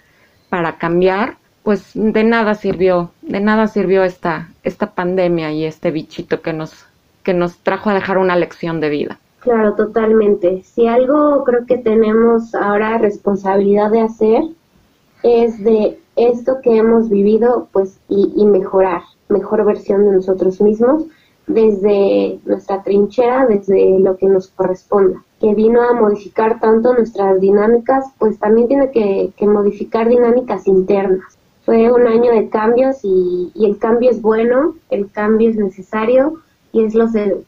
para 0.50 0.78
cambiar, 0.78 1.38
pues 1.64 1.92
de 1.94 2.24
nada 2.24 2.56
sirvió, 2.56 3.12
de 3.22 3.40
nada 3.40 3.68
sirvió 3.68 4.04
esta, 4.04 4.50
esta 4.64 4.92
pandemia 4.92 5.52
y 5.52 5.66
este 5.66 5.92
bichito 5.92 6.42
que 6.42 6.54
nos, 6.54 6.86
que 7.24 7.34
nos 7.34 7.58
trajo 7.58 7.90
a 7.90 7.94
dejar 7.94 8.18
una 8.18 8.36
lección 8.36 8.80
de 8.80 8.90
vida. 8.90 9.20
Claro, 9.40 9.74
totalmente. 9.74 10.64
Si 10.64 10.88
algo 10.88 11.44
creo 11.44 11.66
que 11.66 11.78
tenemos 11.78 12.56
ahora 12.56 12.98
responsabilidad 12.98 13.92
de 13.92 14.02
hacer 14.02 14.44
es 15.22 15.62
de 15.64 16.00
esto 16.16 16.60
que 16.62 16.78
hemos 16.78 17.10
vivido, 17.10 17.68
pues, 17.72 18.00
y, 18.08 18.46
mejorar, 18.46 19.02
mejor 19.30 19.66
versión 19.66 20.06
de 20.06 20.12
nosotros 20.14 20.62
mismos 20.62 21.06
desde 21.48 22.40
nuestra 22.46 22.84
trinchera, 22.84 23.46
desde 23.48 24.00
lo 24.00 24.16
que 24.16 24.28
nos 24.28 24.48
corresponda. 24.48 25.22
Que 25.42 25.54
vino 25.54 25.82
a 25.82 25.94
modificar 25.94 26.60
tanto 26.60 26.94
nuestras 26.94 27.42
dinámicas, 27.42 28.06
pues 28.18 28.40
también 28.40 28.68
tiene 28.68 28.92
que, 28.92 29.34
modificar 29.46 30.08
dinámicas 30.08 30.68
internas. 30.68 31.38
Fue 31.66 31.92
un 31.92 32.08
año 32.08 32.32
de 32.32 32.50
cambios 32.50 33.00
y, 33.04 33.52
el 33.56 33.78
cambio 33.78 34.12
es 34.12 34.22
bueno, 34.22 34.76
el 34.90 35.10
cambio 35.12 35.50
es 35.50 35.56
necesario 35.56 36.42
y 36.72 36.84
es 36.84 36.94
lo, 36.94 37.06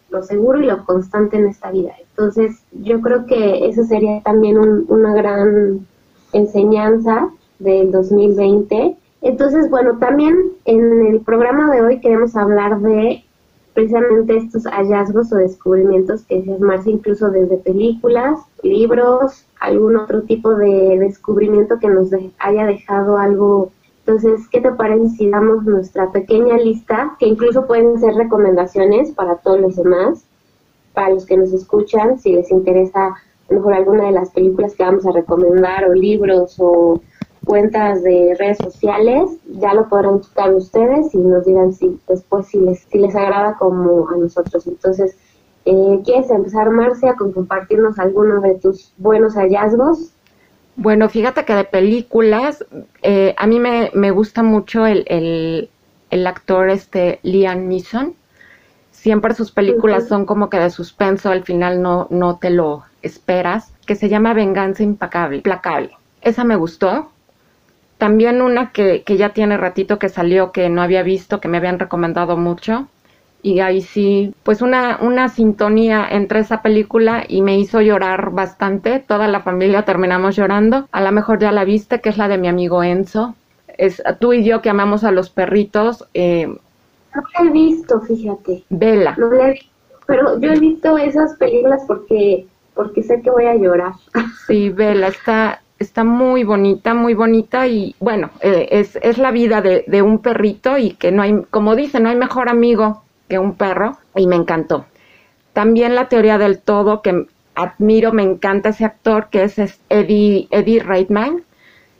lo 0.09 0.23
seguro 0.23 0.61
y 0.61 0.65
lo 0.65 0.85
constante 0.85 1.37
en 1.37 1.47
esta 1.47 1.71
vida. 1.71 1.93
Entonces, 2.11 2.63
yo 2.71 3.01
creo 3.01 3.25
que 3.25 3.67
eso 3.67 3.83
sería 3.83 4.21
también 4.21 4.57
una 4.57 5.13
gran 5.13 5.85
enseñanza 6.31 7.29
del 7.59 7.91
2020. 7.91 8.95
Entonces, 9.21 9.69
bueno, 9.69 9.97
también 9.97 10.51
en 10.65 11.07
el 11.07 11.21
programa 11.21 11.73
de 11.73 11.81
hoy 11.81 11.99
queremos 11.99 12.35
hablar 12.35 12.79
de 12.79 13.23
precisamente 13.75 14.37
estos 14.37 14.63
hallazgos 14.63 15.31
o 15.33 15.35
descubrimientos 15.35 16.23
que 16.23 16.41
se 16.41 16.57
Marcia, 16.59 16.93
incluso 16.93 17.29
desde 17.29 17.57
películas, 17.57 18.39
libros, 18.63 19.45
algún 19.59 19.97
otro 19.97 20.23
tipo 20.23 20.55
de 20.55 20.97
descubrimiento 20.97 21.77
que 21.79 21.89
nos 21.89 22.09
haya 22.39 22.65
dejado 22.65 23.17
algo. 23.17 23.71
Entonces, 24.07 24.47
¿qué 24.51 24.61
te 24.61 24.71
parece 24.71 25.09
si 25.09 25.29
damos 25.31 25.63
nuestra 25.63 26.11
pequeña 26.11 26.57
lista, 26.57 27.15
que 27.17 27.25
incluso 27.25 27.65
pueden 27.65 27.99
ser 27.99 28.13
recomendaciones 28.13 29.11
para 29.11 29.37
todos 29.37 29.59
los 29.59 29.75
demás, 29.77 30.25
para 30.93 31.09
los 31.09 31.25
que 31.25 31.37
nos 31.37 31.51
escuchan, 31.51 32.19
si 32.19 32.33
les 32.33 32.51
interesa 32.51 33.15
mejor 33.49 33.73
alguna 33.73 34.05
de 34.05 34.11
las 34.11 34.29
películas 34.29 34.75
que 34.75 34.83
vamos 34.83 35.07
a 35.07 35.11
recomendar 35.11 35.89
o 35.89 35.93
libros 35.93 36.55
o 36.59 37.01
cuentas 37.45 38.03
de 38.03 38.35
redes 38.37 38.59
sociales, 38.59 39.39
ya 39.59 39.73
lo 39.73 39.89
podrán 39.89 40.21
checar 40.21 40.53
ustedes 40.53 41.13
y 41.15 41.17
nos 41.17 41.43
dirán 41.45 41.73
si 41.73 41.99
después 42.07 42.45
si 42.45 42.59
les, 42.59 42.81
si 42.81 42.99
les 42.99 43.15
agrada 43.15 43.57
como 43.57 44.07
a 44.09 44.17
nosotros. 44.17 44.67
Entonces, 44.67 45.17
eh, 45.65 46.01
¿quieres 46.05 46.29
empezar, 46.29 46.69
Marcia, 46.69 47.15
con 47.15 47.31
compartirnos 47.31 47.97
algunos 47.97 48.43
de 48.43 48.53
tus 48.55 48.93
buenos 48.97 49.33
hallazgos? 49.33 50.14
Bueno, 50.75 51.07
fíjate 51.07 51.45
que 51.45 51.55
de 51.55 51.63
películas, 51.63 52.65
eh, 53.01 53.33
a 53.37 53.47
mí 53.47 53.59
me, 53.59 53.91
me 53.93 54.11
gusta 54.11 54.43
mucho 54.43 54.85
el, 54.85 55.05
el, 55.07 55.69
el, 56.09 56.27
actor 56.27 56.69
este 56.69 57.19
Liam 57.23 57.69
Neeson. 57.69 58.13
Siempre 58.91 59.33
sus 59.35 59.51
películas 59.51 60.07
son 60.07 60.25
como 60.25 60.49
que 60.49 60.59
de 60.59 60.69
suspenso, 60.69 61.31
al 61.31 61.43
final 61.43 61.81
no, 61.81 62.07
no 62.09 62.37
te 62.37 62.49
lo 62.49 62.83
esperas, 63.01 63.71
que 63.85 63.95
se 63.95 64.09
llama 64.09 64.33
Venganza 64.33 64.83
Impacable, 64.83 65.37
Implacable. 65.37 65.91
Esa 66.21 66.43
me 66.43 66.55
gustó, 66.55 67.11
también 67.97 68.41
una 68.41 68.71
que, 68.71 69.03
que 69.03 69.15
ya 69.15 69.29
tiene 69.29 69.57
ratito 69.57 69.99
que 69.99 70.09
salió, 70.09 70.51
que 70.51 70.69
no 70.69 70.81
había 70.81 71.03
visto, 71.03 71.39
que 71.39 71.47
me 71.47 71.57
habían 71.57 71.79
recomendado 71.79 72.35
mucho. 72.35 72.87
Y 73.45 73.59
ahí 73.59 73.81
sí, 73.81 74.33
pues 74.41 74.63
una, 74.63 74.97
una 75.03 75.29
sintonía 75.29 76.07
entre 76.09 76.39
esa 76.39 76.63
película 76.63 77.25
y 77.27 77.43
me 77.43 77.59
hizo 77.59 77.79
llorar 77.79 78.31
bastante. 78.31 78.97
Toda 78.97 79.27
la 79.27 79.41
familia 79.41 79.85
terminamos 79.85 80.35
llorando. 80.35 80.87
A 80.91 80.99
lo 81.03 81.11
mejor 81.11 81.37
ya 81.37 81.51
la 81.51 81.63
viste, 81.63 82.01
que 82.01 82.09
es 82.09 82.17
la 82.17 82.27
de 82.27 82.39
mi 82.39 82.47
amigo 82.47 82.81
Enzo. 82.81 83.35
Es 83.77 84.01
tú 84.19 84.33
y 84.33 84.43
yo 84.43 84.63
que 84.63 84.71
amamos 84.71 85.03
a 85.03 85.11
los 85.11 85.29
perritos. 85.29 86.07
Eh, 86.15 86.47
no 86.47 87.21
la 87.21 87.47
he 87.47 87.51
visto, 87.51 88.01
fíjate. 88.01 88.63
Vela. 88.71 89.13
No 89.15 89.29
la 89.29 89.49
he 89.49 89.51
visto, 89.51 89.69
pero 90.07 90.39
yo 90.39 90.51
he 90.51 90.59
visto 90.59 90.97
esas 90.97 91.35
películas 91.35 91.83
porque 91.85 92.47
porque 92.73 93.03
sé 93.03 93.21
que 93.21 93.29
voy 93.29 93.45
a 93.45 93.53
llorar. 93.53 93.93
Sí, 94.47 94.69
Vela, 94.69 95.09
está, 95.09 95.61
está 95.77 96.03
muy 96.03 96.43
bonita, 96.43 96.95
muy 96.95 97.13
bonita 97.13 97.67
y 97.67 97.95
bueno, 97.99 98.31
eh, 98.41 98.69
es, 98.71 98.95
es 99.03 99.19
la 99.19 99.29
vida 99.29 99.61
de, 99.61 99.85
de, 99.85 100.01
un 100.01 100.17
perrito 100.17 100.79
y 100.79 100.95
que 100.95 101.11
no 101.11 101.21
hay, 101.21 101.43
como 101.51 101.75
dicen, 101.75 102.03
no 102.03 102.09
hay 102.09 102.15
mejor 102.15 102.49
amigo 102.49 103.04
que 103.27 103.39
un 103.39 103.55
perro 103.55 103.97
y 104.15 104.27
me 104.27 104.35
encantó. 104.35 104.85
También 105.53 105.95
la 105.95 106.09
teoría 106.09 106.37
del 106.37 106.59
todo 106.59 107.01
que 107.01 107.27
admiro, 107.55 108.11
me 108.11 108.23
encanta 108.23 108.69
ese 108.69 108.85
actor 108.85 109.29
que 109.29 109.43
es 109.43 109.57
Eddie, 109.89 110.47
Eddie 110.51 110.81
Reitman. 110.81 111.43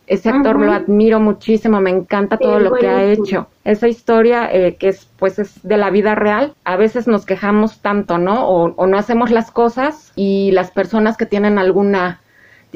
Ese 0.08 0.30
actor 0.30 0.60
lo 0.60 0.72
admiro 0.72 1.20
muchísimo, 1.20 1.82
me 1.82 1.90
encanta 1.90 2.38
todo 2.38 2.60
lo 2.60 2.74
que 2.74 2.88
ha 2.88 3.04
hecho. 3.06 3.48
Esa 3.64 3.88
historia 3.88 4.48
eh, 4.54 4.76
que 4.76 4.90
es 4.90 5.10
pues 5.18 5.40
es 5.40 5.64
de 5.64 5.78
la 5.78 5.90
vida 5.90 6.14
real, 6.14 6.54
a 6.64 6.76
veces 6.76 7.08
nos 7.08 7.26
quejamos 7.26 7.82
tanto, 7.82 8.20
¿no? 8.20 8.48
O, 8.48 8.76
o 8.76 8.86
no 8.86 9.00
hacemos 9.00 9.32
las 9.32 9.50
cosas 9.50 10.12
y 10.16 10.52
las 10.52 10.70
personas 10.70 11.18
que 11.18 11.26
tienen 11.26 11.58
alguna 11.58 12.22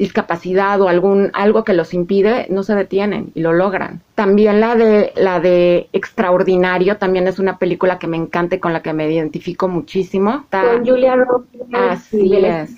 discapacidad 0.00 0.80
o 0.80 0.88
algún 0.88 1.30
algo 1.34 1.62
que 1.62 1.74
los 1.74 1.92
impide, 1.92 2.46
no 2.48 2.62
se 2.62 2.74
detienen 2.74 3.32
y 3.34 3.40
lo 3.40 3.52
logran. 3.52 4.00
También 4.14 4.58
la 4.58 4.74
de 4.74 5.12
la 5.14 5.40
de 5.40 5.90
Extraordinario 5.92 6.96
también 6.96 7.28
es 7.28 7.38
una 7.38 7.58
película 7.58 7.98
que 7.98 8.06
me 8.06 8.16
encanta 8.16 8.56
y 8.56 8.60
con 8.60 8.72
la 8.72 8.80
que 8.80 8.94
me 8.94 9.12
identifico 9.12 9.68
muchísimo. 9.68 10.46
con 10.50 10.86
Julia 10.86 11.16
Roberts. 11.16 11.50
Así 11.74 12.34
es. 12.34 12.74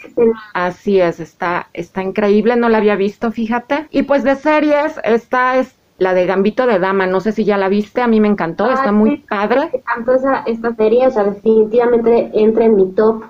Así 0.52 1.00
es, 1.00 1.20
está 1.20 1.68
está 1.72 2.02
increíble, 2.02 2.56
no 2.56 2.68
la 2.68 2.78
había 2.78 2.96
visto, 2.96 3.30
fíjate. 3.30 3.86
Y 3.92 4.02
pues 4.02 4.24
de 4.24 4.34
series 4.34 5.00
esta 5.04 5.58
es 5.58 5.76
la 5.98 6.14
de 6.14 6.26
Gambito 6.26 6.66
de 6.66 6.80
Dama, 6.80 7.06
no 7.06 7.20
sé 7.20 7.30
si 7.30 7.44
ya 7.44 7.56
la 7.56 7.68
viste, 7.68 8.02
a 8.02 8.08
mí 8.08 8.18
me 8.18 8.26
encantó, 8.26 8.68
está 8.68 8.88
ah, 8.88 8.92
muy 8.92 9.18
padre. 9.18 9.70
Me 9.72 9.78
encantó 9.78 10.14
esa, 10.14 10.42
esta 10.46 10.74
serie, 10.74 11.06
o 11.06 11.10
sea, 11.12 11.22
definitivamente 11.22 12.32
entra 12.34 12.64
en 12.64 12.74
mi 12.74 12.90
top 12.90 13.22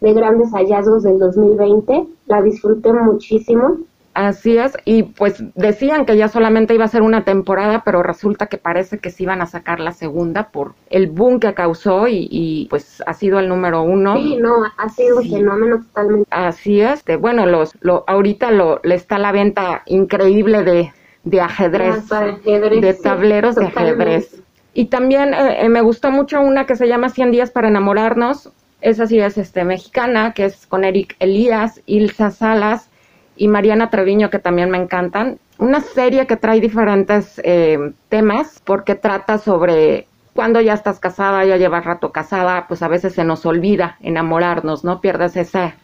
de 0.00 0.12
grandes 0.12 0.50
hallazgos 0.52 1.02
del 1.02 1.18
2020. 1.18 2.06
La 2.26 2.42
disfruté 2.42 2.92
muchísimo. 2.92 3.78
Así 4.18 4.58
es, 4.58 4.76
y 4.84 5.04
pues 5.04 5.44
decían 5.54 6.04
que 6.04 6.16
ya 6.16 6.26
solamente 6.26 6.74
iba 6.74 6.84
a 6.84 6.88
ser 6.88 7.02
una 7.02 7.22
temporada, 7.22 7.82
pero 7.84 8.02
resulta 8.02 8.46
que 8.46 8.58
parece 8.58 8.98
que 8.98 9.10
sí 9.10 9.22
iban 9.22 9.40
a 9.42 9.46
sacar 9.46 9.78
la 9.78 9.92
segunda 9.92 10.48
por 10.48 10.74
el 10.90 11.06
boom 11.06 11.38
que 11.38 11.54
causó 11.54 12.08
y, 12.08 12.66
pues 12.68 13.00
ha 13.06 13.14
sido 13.14 13.38
el 13.38 13.48
número 13.48 13.82
uno. 13.82 14.16
Sí, 14.16 14.36
no, 14.40 14.64
ha 14.76 14.88
sido 14.88 15.18
un 15.18 15.30
fenómeno 15.30 15.78
totalmente. 15.78 16.28
Así 16.32 16.80
es, 16.80 17.04
bueno, 17.20 17.46
los, 17.46 17.78
lo, 17.80 18.02
ahorita 18.08 18.50
lo, 18.50 18.80
le 18.82 18.96
está 18.96 19.18
la 19.18 19.30
venta 19.30 19.82
increíble 19.86 20.64
de, 20.64 20.92
de 21.22 21.40
ajedrez, 21.40 22.08
de, 22.08 22.98
tableros 23.00 23.54
de 23.54 23.66
ajedrez. 23.66 24.42
Y 24.74 24.86
también 24.86 25.32
eh, 25.32 25.64
eh, 25.64 25.68
me 25.68 25.80
gustó 25.80 26.10
mucho 26.10 26.40
una 26.40 26.66
que 26.66 26.74
se 26.74 26.88
llama 26.88 27.08
100 27.08 27.30
días 27.30 27.50
para 27.52 27.68
enamorarnos, 27.68 28.50
esa 28.80 29.06
sí 29.06 29.18
es 29.18 29.38
este, 29.38 29.64
mexicana, 29.64 30.32
que 30.32 30.44
es 30.46 30.66
con 30.66 30.84
Eric 30.84 31.16
Elías, 31.18 31.80
Ilsa 31.86 32.30
Salas 32.30 32.88
y 33.36 33.48
Mariana 33.48 33.90
Treviño, 33.90 34.30
que 34.30 34.38
también 34.38 34.70
me 34.70 34.78
encantan. 34.78 35.38
Una 35.58 35.80
serie 35.80 36.26
que 36.26 36.36
trae 36.36 36.60
diferentes 36.60 37.40
eh, 37.44 37.92
temas, 38.08 38.60
porque 38.64 38.94
trata 38.94 39.38
sobre 39.38 40.06
cuando 40.32 40.60
ya 40.60 40.74
estás 40.74 41.00
casada, 41.00 41.44
ya 41.44 41.56
llevas 41.56 41.84
rato 41.84 42.12
casada, 42.12 42.66
pues 42.68 42.82
a 42.82 42.88
veces 42.88 43.14
se 43.14 43.24
nos 43.24 43.44
olvida 43.44 43.96
enamorarnos, 44.00 44.84
¿no? 44.84 45.00
Pierdes 45.00 45.36
esa, 45.36 45.74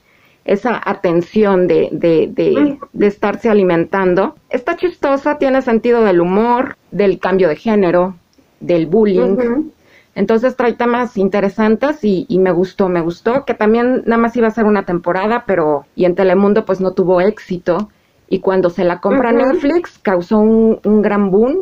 esa 0.44 0.80
atención 0.84 1.66
de, 1.66 1.88
de, 1.90 2.28
de, 2.28 2.78
de 2.92 3.06
estarse 3.08 3.50
alimentando. 3.50 4.36
Está 4.50 4.76
chistosa, 4.76 5.38
tiene 5.38 5.60
sentido 5.62 6.04
del 6.04 6.20
humor, 6.20 6.76
del 6.92 7.18
cambio 7.18 7.48
de 7.48 7.56
género, 7.56 8.14
del 8.60 8.86
bullying. 8.86 9.72
Entonces 10.14 10.56
trae 10.56 10.75
temas 10.75 11.16
interesantes 11.16 11.99
y, 12.02 12.26
me 12.38 12.52
gustó, 12.52 12.88
me 12.88 13.00
gustó, 13.00 13.44
que 13.44 13.54
también 13.54 14.02
nada 14.06 14.21
más 14.21 14.37
iba 14.37 14.47
a 14.47 14.52
ser 14.52 14.64
una 14.64 14.85
temporada, 14.85 15.44
pero 15.47 15.87
y 15.97 16.04
en 16.04 16.14
Telemundo 16.14 16.64
pues 16.64 16.80
no 16.80 16.92
tuvo 16.92 17.21
éxito. 17.21 17.90
Y 18.28 18.40
cuando 18.40 18.71
se 18.71 18.85
la 18.85 19.00
compra 19.00 19.33
Netflix 19.33 19.99
causó 19.99 20.38
un, 20.38 21.02
gran 21.02 21.30
boom 21.30 21.61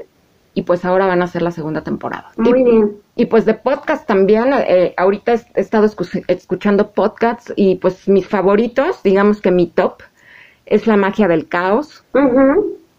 y 0.55 0.63
pues 0.63 0.85
ahora 0.85 1.07
van 1.07 1.23
a 1.23 1.25
hacer 1.25 1.43
la 1.43 1.51
segunda 1.51 1.83
temporada. 1.83 2.31
Muy 2.37 2.61
y, 2.61 2.65
bien. 2.65 2.93
Y 3.17 3.27
pues 3.27 3.45
de 3.45 3.55
podcast 3.55 4.07
también, 4.07 4.53
eh, 4.53 4.95
ahorita 4.97 5.35
he, 5.35 5.61
estado 5.61 5.89
escuchando 6.29 6.93
podcasts 6.93 7.53
y 7.57 7.77
pues 7.77 8.09
mis 8.09 8.29
favoritos, 8.29 9.03
digamos 9.03 9.41
que 9.41 9.51
mi 9.51 9.67
top, 9.67 10.03
es 10.67 10.87
La 10.87 10.97
magia 10.97 11.27
del 11.27 11.49
caos 11.49 12.05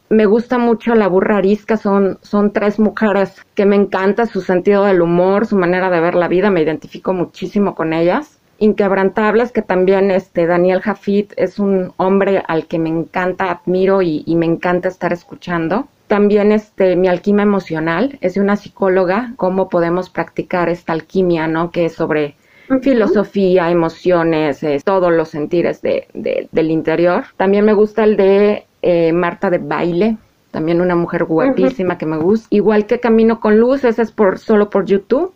me 0.09 0.25
gusta 0.25 0.57
mucho 0.57 0.93
la 0.95 1.07
burra 1.07 1.37
arisca, 1.37 1.77
son, 1.77 2.19
son 2.21 2.51
tres 2.51 2.79
mujeres 2.79 3.43
que 3.55 3.65
me 3.65 3.75
encanta 3.75 4.25
su 4.25 4.41
sentido 4.41 4.85
del 4.85 5.01
humor, 5.01 5.47
su 5.47 5.57
manera 5.57 5.89
de 5.89 5.99
ver 5.99 6.15
la 6.15 6.27
vida, 6.27 6.51
me 6.51 6.61
identifico 6.61 7.13
muchísimo 7.13 7.73
con 7.73 7.93
ellas. 7.93 8.39
Inquebrantables, 8.59 9.51
que 9.51 9.61
también 9.61 10.11
este 10.11 10.45
Daniel 10.45 10.81
Jafit 10.81 11.33
es 11.35 11.59
un 11.59 11.93
hombre 11.97 12.43
al 12.47 12.67
que 12.67 12.79
me 12.79 12.89
encanta, 12.89 13.49
admiro 13.49 14.01
y, 14.01 14.23
me 14.37 14.45
encanta 14.45 14.87
estar 14.87 15.11
escuchando. 15.11 15.87
También 16.07 16.51
este 16.51 16.95
mi 16.95 17.07
alquimia 17.07 17.43
emocional 17.43 18.19
es 18.21 18.35
de 18.35 18.41
una 18.41 18.55
psicóloga, 18.55 19.33
cómo 19.35 19.67
podemos 19.67 20.09
practicar 20.09 20.69
esta 20.69 20.93
alquimia, 20.93 21.47
¿no? 21.47 21.71
Que 21.71 21.85
es 21.85 21.93
sobre 21.93 22.35
filosofía, 22.81 23.71
emociones, 23.71 24.63
todos 24.85 25.11
los 25.11 25.29
sentires 25.29 25.81
de, 25.81 26.07
del 26.13 26.71
interior. 26.71 27.25
También 27.35 27.65
me 27.65 27.73
gusta 27.73 28.03
el 28.03 28.15
de 28.15 28.65
eh, 28.83 29.11
Marta 29.11 29.49
de 29.49 29.57
Baile, 29.57 30.17
también 30.51 30.81
una 30.81 30.95
mujer 30.95 31.25
guapísima 31.25 31.97
que 31.97 32.05
me 32.05 32.17
gusta. 32.17 32.47
Igual 32.51 32.85
que 32.85 32.99
Camino 32.99 33.39
con 33.39 33.59
Luz, 33.59 33.83
ese 33.83 34.03
es 34.03 34.11
por, 34.11 34.37
solo 34.37 34.69
por 34.69 34.85
YouTube 34.85 35.33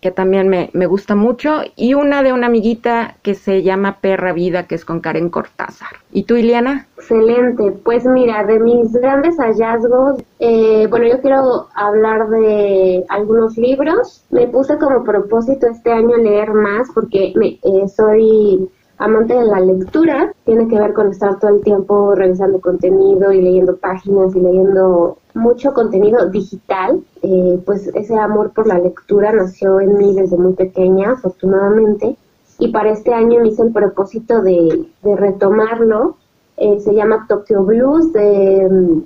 que 0.00 0.10
también 0.12 0.48
me, 0.48 0.70
me, 0.74 0.86
gusta 0.86 1.16
mucho, 1.16 1.60
y 1.74 1.94
una 1.94 2.22
de 2.22 2.32
una 2.32 2.46
amiguita 2.46 3.16
que 3.22 3.34
se 3.34 3.62
llama 3.62 3.98
Perra 4.00 4.32
Vida, 4.32 4.68
que 4.68 4.76
es 4.76 4.84
con 4.84 5.00
Karen 5.00 5.28
Cortázar. 5.28 5.88
¿Y 6.12 6.22
tú, 6.22 6.36
Iliana? 6.36 6.86
Excelente, 6.96 7.72
pues 7.84 8.04
mira, 8.06 8.44
de 8.44 8.60
mis 8.60 8.92
grandes 8.92 9.36
hallazgos, 9.38 10.22
eh, 10.38 10.86
bueno, 10.88 11.06
yo 11.06 11.20
quiero 11.20 11.68
hablar 11.74 12.28
de 12.28 13.04
algunos 13.08 13.56
libros. 13.56 14.24
Me 14.30 14.46
puse 14.46 14.78
como 14.78 15.02
propósito 15.02 15.66
este 15.66 15.90
año 15.90 16.16
leer 16.16 16.52
más 16.52 16.88
porque 16.94 17.32
me, 17.34 17.58
eh, 17.62 17.88
soy 17.88 18.68
amante 18.98 19.34
de 19.34 19.44
la 19.44 19.60
lectura, 19.60 20.32
tiene 20.44 20.68
que 20.68 20.78
ver 20.78 20.92
con 20.92 21.10
estar 21.10 21.38
todo 21.38 21.52
el 21.52 21.62
tiempo 21.62 22.14
revisando 22.14 22.60
contenido 22.60 23.32
y 23.32 23.40
leyendo 23.40 23.76
páginas 23.76 24.34
y 24.34 24.40
leyendo 24.40 25.18
mucho 25.34 25.72
contenido 25.72 26.28
digital. 26.28 27.00
Eh, 27.22 27.60
pues 27.64 27.86
ese 27.94 28.18
amor 28.18 28.52
por 28.52 28.66
la 28.66 28.78
lectura 28.78 29.32
nació 29.32 29.80
en 29.80 29.96
mí 29.96 30.14
desde 30.14 30.36
muy 30.36 30.54
pequeña, 30.54 31.12
afortunadamente. 31.12 32.16
Y 32.58 32.72
para 32.72 32.90
este 32.90 33.14
año 33.14 33.40
me 33.40 33.48
hice 33.48 33.62
el 33.62 33.72
propósito 33.72 34.42
de, 34.42 34.88
retomarlo. 35.02 36.16
Eh, 36.56 36.80
se 36.80 36.92
llama 36.92 37.26
Tokyo 37.28 37.62
Blues 37.62 38.12
de 38.12 38.68
mm, 38.68 39.02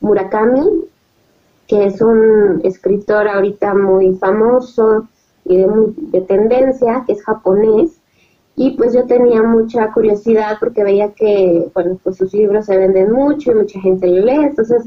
Murakami, 0.00 0.86
que 1.66 1.84
es 1.84 2.00
un 2.00 2.62
escritor 2.64 3.28
ahorita 3.28 3.74
muy 3.74 4.14
famoso 4.16 5.06
y 5.44 5.58
de, 5.58 5.68
de 5.96 6.20
tendencia, 6.22 7.04
que 7.06 7.12
es 7.12 7.22
japonés 7.22 8.00
y 8.56 8.76
pues 8.76 8.94
yo 8.94 9.04
tenía 9.06 9.42
mucha 9.42 9.92
curiosidad 9.92 10.58
porque 10.60 10.84
veía 10.84 11.10
que, 11.12 11.68
bueno, 11.74 11.98
pues 12.02 12.16
sus 12.16 12.32
libros 12.32 12.66
se 12.66 12.76
venden 12.76 13.12
mucho 13.12 13.50
y 13.50 13.56
mucha 13.56 13.80
gente 13.80 14.06
lo 14.06 14.24
lee, 14.24 14.44
entonces 14.44 14.84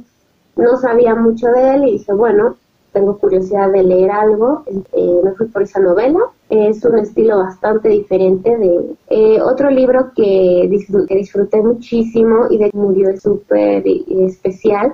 no 0.55 0.77
sabía 0.77 1.15
mucho 1.15 1.47
de 1.47 1.75
él 1.75 1.87
y 1.87 1.91
dije, 1.93 2.13
bueno, 2.13 2.55
tengo 2.93 3.17
curiosidad 3.17 3.71
de 3.71 3.83
leer 3.83 4.09
algo, 4.09 4.63
eh, 4.67 5.21
me 5.23 5.31
fui 5.33 5.47
por 5.47 5.61
esa 5.61 5.79
novela, 5.79 6.19
es 6.49 6.83
un 6.85 6.97
estilo 6.97 7.37
bastante 7.37 7.89
diferente 7.89 8.57
de 8.57 8.95
eh, 9.09 9.41
otro 9.41 9.69
libro 9.69 10.11
que, 10.15 10.67
disfruté 10.69 11.61
muchísimo 11.61 12.47
y 12.49 12.57
de 12.57 12.71
que 12.71 12.77
murió 12.77 13.15
súper 13.17 13.83
especial, 13.85 14.93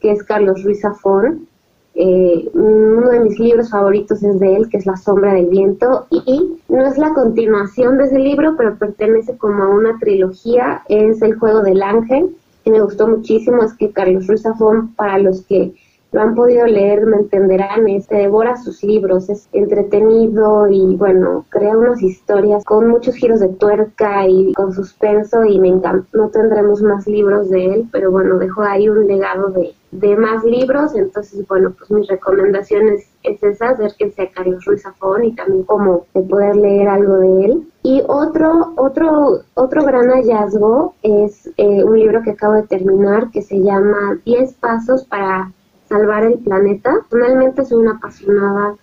que 0.00 0.12
es 0.12 0.22
Carlos 0.24 0.64
Ruiz 0.64 0.80
Zafón, 0.80 1.46
eh, 1.94 2.48
uno 2.52 3.08
de 3.08 3.20
mis 3.20 3.38
libros 3.38 3.70
favoritos 3.70 4.22
es 4.22 4.40
de 4.40 4.56
él, 4.56 4.68
que 4.68 4.78
es 4.78 4.86
La 4.86 4.96
sombra 4.96 5.34
del 5.34 5.46
viento, 5.46 6.06
y 6.10 6.58
no 6.68 6.86
es 6.86 6.98
la 6.98 7.14
continuación 7.14 7.98
de 7.98 8.04
ese 8.04 8.18
libro, 8.18 8.54
pero 8.56 8.76
pertenece 8.76 9.36
como 9.36 9.62
a 9.62 9.68
una 9.68 9.98
trilogía, 9.98 10.82
es 10.88 11.22
El 11.22 11.38
juego 11.38 11.62
del 11.62 11.82
ángel, 11.82 12.36
que 12.64 12.70
me 12.70 12.80
gustó 12.80 13.06
muchísimo, 13.06 13.62
es 13.62 13.74
que 13.74 13.92
Carlos 13.92 14.26
Ruiz 14.26 14.42
Zafón, 14.42 14.94
para 14.94 15.18
los 15.18 15.42
que 15.42 15.74
lo 16.14 16.20
han 16.20 16.36
podido 16.36 16.64
leer, 16.64 17.06
me 17.06 17.16
entenderán, 17.16 17.88
este 17.88 18.14
devora 18.14 18.56
sus 18.56 18.84
libros, 18.84 19.28
es 19.28 19.48
entretenido 19.52 20.68
y 20.68 20.94
bueno, 20.94 21.44
crea 21.48 21.76
unas 21.76 22.00
historias 22.04 22.64
con 22.64 22.88
muchos 22.88 23.16
giros 23.16 23.40
de 23.40 23.48
tuerca 23.48 24.24
y 24.28 24.52
con 24.52 24.72
suspenso 24.72 25.44
y 25.44 25.58
me 25.58 25.66
encanta. 25.66 26.06
No 26.12 26.28
tendremos 26.28 26.80
más 26.82 27.08
libros 27.08 27.50
de 27.50 27.66
él, 27.66 27.88
pero 27.90 28.12
bueno, 28.12 28.38
dejó 28.38 28.62
ahí 28.62 28.88
un 28.88 29.08
legado 29.08 29.48
de, 29.48 29.74
de 29.90 30.16
más 30.16 30.44
libros, 30.44 30.94
entonces 30.94 31.44
bueno, 31.48 31.74
pues 31.76 31.90
mis 31.90 32.06
recomendaciones 32.06 33.08
es 33.24 33.42
esa, 33.42 33.74
ver 33.74 33.92
que 33.98 34.12
sea 34.12 34.30
Carlos 34.30 34.64
Ruiz 34.66 34.82
Zafón 34.82 35.24
y 35.24 35.34
también 35.34 35.64
como 35.64 36.06
de 36.14 36.22
poder 36.22 36.54
leer 36.54 36.86
algo 36.90 37.16
de 37.18 37.44
él. 37.44 37.68
Y 37.82 38.04
otro, 38.06 38.72
otro, 38.76 39.40
otro 39.54 39.84
gran 39.84 40.10
hallazgo 40.10 40.94
es 41.02 41.50
eh, 41.56 41.82
un 41.82 41.98
libro 41.98 42.22
que 42.22 42.30
acabo 42.30 42.54
de 42.54 42.68
terminar 42.68 43.32
que 43.32 43.42
se 43.42 43.60
llama 43.60 44.16
10 44.24 44.54
pasos 44.54 45.04
para 45.06 45.50
salvar 45.94 46.24
el 46.24 46.38
planeta. 46.38 46.92
Personalmente 47.08 47.64
soy 47.64 47.82
una 47.82 47.92
apasionada 47.92 48.74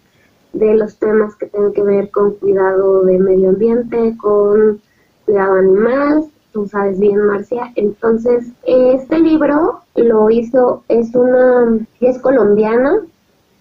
de 0.53 0.75
los 0.75 0.97
temas 0.97 1.35
que 1.35 1.47
tienen 1.47 1.73
que 1.73 1.83
ver 1.83 2.09
con 2.09 2.35
cuidado 2.35 3.03
del 3.03 3.19
medio 3.19 3.49
ambiente, 3.49 4.15
con 4.17 4.81
cuidado 5.25 5.55
animal, 5.55 6.25
tú 6.53 6.67
sabes 6.67 6.99
bien, 6.99 7.19
Marcia. 7.25 7.71
Entonces, 7.75 8.51
este 8.63 9.19
libro 9.19 9.81
lo 9.95 10.29
hizo, 10.29 10.83
es 10.87 11.13
una, 11.15 11.85
es 11.99 12.17
colombiana 12.19 13.01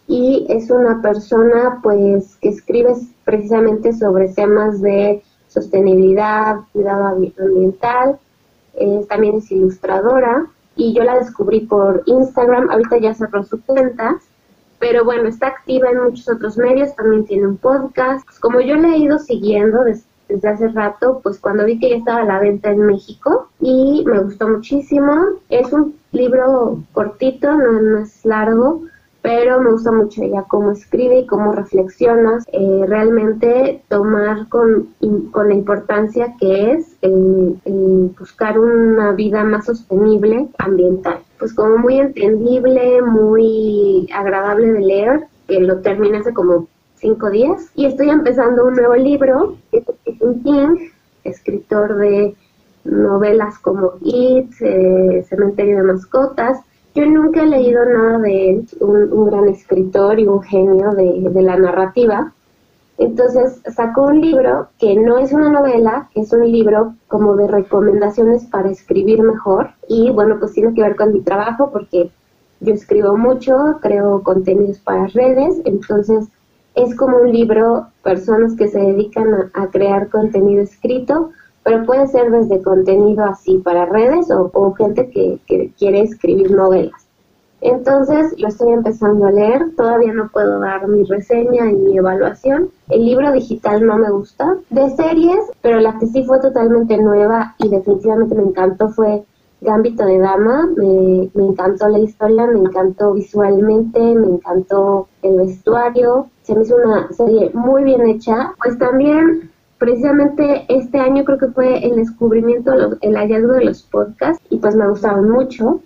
y 0.07 0.47
es 0.49 0.71
una 0.71 1.03
persona 1.03 1.81
pues 1.83 2.37
que 2.41 2.51
escribe 2.51 2.95
precisamente 3.25 3.93
sobre 3.93 4.29
temas 4.29 4.81
de 4.81 5.23
sostenibilidad, 5.49 6.61
cuidado 6.73 7.07
ambiental, 7.07 8.19
también 9.09 9.37
es 9.37 9.51
ilustradora 9.51 10.47
y 10.81 10.95
yo 10.95 11.05
la 11.05 11.19
descubrí 11.19 11.61
por 11.67 12.03
Instagram, 12.07 12.71
ahorita 12.71 12.97
ya 12.99 13.13
cerró 13.13 13.45
su 13.45 13.61
cuenta, 13.63 14.19
pero 14.79 15.05
bueno, 15.05 15.29
está 15.29 15.49
activa 15.49 15.91
en 15.91 16.05
muchos 16.05 16.27
otros 16.27 16.57
medios, 16.57 16.97
también 16.97 17.27
tiene 17.27 17.47
un 17.49 17.59
podcast. 17.59 18.25
Pues 18.25 18.41
como 18.41 18.63
yo 18.63 18.77
le 18.77 18.89
he 18.89 18.97
ido 18.97 19.19
siguiendo 19.19 19.85
desde, 19.85 20.49
hace 20.49 20.69
rato, 20.69 21.21
pues 21.23 21.39
cuando 21.39 21.67
vi 21.67 21.79
que 21.79 21.91
ya 21.91 21.97
estaba 21.97 22.23
a 22.23 22.25
la 22.25 22.39
venta 22.39 22.71
en 22.71 22.87
México 22.87 23.51
y 23.61 24.05
me 24.07 24.21
gustó 24.21 24.49
muchísimo. 24.49 25.13
Es 25.51 25.71
un 25.75 25.97
libro 26.13 26.83
cortito, 26.93 27.53
no 27.53 27.99
es 27.99 28.25
largo, 28.25 28.85
pero 29.23 29.61
me 29.61 29.73
gusta 29.73 29.93
mucho 29.93 30.23
ella 30.23 30.45
cómo 30.49 30.71
escribe 30.73 31.21
y 31.21 31.27
cómo 31.27 31.53
reflexiona, 31.53 32.39
eh, 32.53 32.85
realmente 32.87 33.83
tomar 33.89 34.49
con, 34.49 34.89
con, 35.31 35.49
la 35.49 35.55
importancia 35.55 36.35
que 36.39 36.73
es 36.73 36.97
el, 37.03 37.61
buscar 38.19 38.59
una 38.59 39.13
vida 39.13 39.45
más 39.45 39.67
sostenible 39.67 40.49
ambiental. 40.59 41.19
Pues 41.39 41.53
como 41.53 41.79
muy 41.79 41.99
entendible, 41.99 43.03
muy 43.03 44.09
agradable 44.15 44.73
de 44.73 44.81
leer, 44.81 45.21
que 45.47 45.61
lo 45.61 45.81
terminé 45.81 46.19
hace 46.19 46.33
como 46.33 46.69
cinco 46.95 47.31
días 47.31 47.71
y 47.75 47.87
estoy 47.87 48.11
empezando 48.11 48.65
un 48.65 48.75
nuevo 48.75 48.95
libro, 48.95 49.57
es 49.73 49.85
un 50.21 50.43
King, 50.43 50.91
escritor 51.25 51.97
de 51.97 52.35
novelas 52.85 53.59
como 53.59 53.93
It, 54.03 54.53
eh, 54.61 55.25
Cementerio 55.29 55.79
de 55.79 55.83
Mascotas, 55.85 56.61
yo 56.95 57.07
nunca 57.07 57.43
he 57.43 57.47
leído 57.47 57.85
nada 57.85 58.19
de 58.19 58.51
él, 58.51 58.67
un, 58.81 59.27
gran 59.27 59.49
escritor 59.49 60.19
y 60.19 60.27
un 60.27 60.43
genio 60.43 60.91
de, 60.91 61.43
la 61.43 61.57
narrativa. 61.57 62.33
Entonces 62.99 63.63
sacó 63.75 64.07
un 64.07 64.21
libro 64.21 64.69
que 64.79 64.95
no 64.97 65.19
es 65.19 65.33
una 65.33 65.49
novela, 65.49 66.11
es 66.15 66.33
un 66.33 66.51
libro 66.51 66.95
como 67.09 67.37
de 67.37 67.47
recomendaciones 67.47 68.45
para 68.45 68.71
escribir 68.71 69.23
mejor. 69.23 69.71
Y 69.89 70.11
bueno, 70.11 70.39
pues 70.39 70.53
tiene 70.53 70.75
que 70.75 70.83
ver 70.83 70.97
con 70.97 71.13
mi 71.13 71.21
trabajo 71.21 71.71
porque 71.73 72.11
yo 72.61 72.75
escribo 72.75 73.17
mucho, 73.17 73.79
creo 73.81 74.23
contenidos 74.23 74.79
para 74.81 75.07
redes, 75.07 75.63
entonces 75.65 76.29
es 76.75 76.95
como 76.95 77.19
un 77.19 77.33
libro, 77.33 77.87
personas 78.03 78.55
que 78.55 78.69
se 78.69 78.79
dedican 78.79 79.51
a 79.55 79.67
crear 79.69 80.09
contenido 80.09 80.63
escrito 80.63 81.31
pero 81.63 81.85
puede 81.85 82.07
ser 82.09 82.31
desde 82.31 82.63
contenido 82.63 83.25
así 83.25 83.59
para 83.59 83.87
redes 83.87 84.31
o, 84.31 84.73
gente 84.75 85.11
que, 85.11 85.71
quiere 85.79 86.03
escribir 86.03 86.51
novelas. 86.51 87.07
Entonces 87.61 88.35
lo 88.39 88.49
estoy 88.49 88.73
empezando 88.73 89.27
a 89.27 89.33
leer, 89.33 89.75
todavía 89.77 90.15
no 90.15 90.31
puedo 90.33 90.61
dar 90.61 90.89
mi 90.89 91.05
reseña 91.05 91.71
y 91.71 91.75
mi 91.75 91.99
evaluación. 91.99 92.71
El 92.89 93.05
libro 93.05 93.33
digital 93.33 93.87
no 93.87 93.99
me 93.99 94.11
gusta. 94.11 94.57
De 94.71 94.89
series, 94.97 95.39
pero 95.61 95.79
la 95.81 95.99
que 95.99 96.07
sí 96.07 96.25
fue 96.25 96.41
totalmente 96.41 96.97
nueva 96.97 97.55
y 97.59 97.69
definitivamente 97.69 98.35
me 98.35 98.45
encantó 98.45 98.89
fue 98.89 99.25
Gambito 99.61 100.07
de 100.07 100.19
Dama. 100.19 100.71
Me, 100.75 101.29
me 101.35 101.45
encantó 101.49 101.89
la 101.89 101.99
historia, 101.99 102.47
me 102.47 102.61
encantó 102.61 103.13
visualmente, 103.13 104.01
me 104.01 104.29
encantó 104.29 105.09
el 105.21 105.37
vestuario. 105.37 106.29
Se 106.43 106.55
me 106.55 106.63
hizo 106.63 106.77
una 106.77 107.13
serie 107.13 107.51
muy 107.53 107.85
bien 107.85 108.09
hecha. 108.09 108.55
Pues 108.63 108.79
también 108.79 109.50
precisamente 109.81 110.67
este 110.69 111.01
año 111.01 111.25
creo 111.25 111.39
que 111.39 111.49
fue 111.49 111.85
el 111.85 111.97
descubrimiento, 111.97 112.73
el 113.01 113.17
hallazgo 113.17 113.55
de 113.55 113.65
los 113.65 113.83
podcasts 113.83 114.45
y 114.51 114.59
pues 114.59 114.77
me 114.77 114.87
gustaron 114.87 115.29
mucho. 115.31 115.81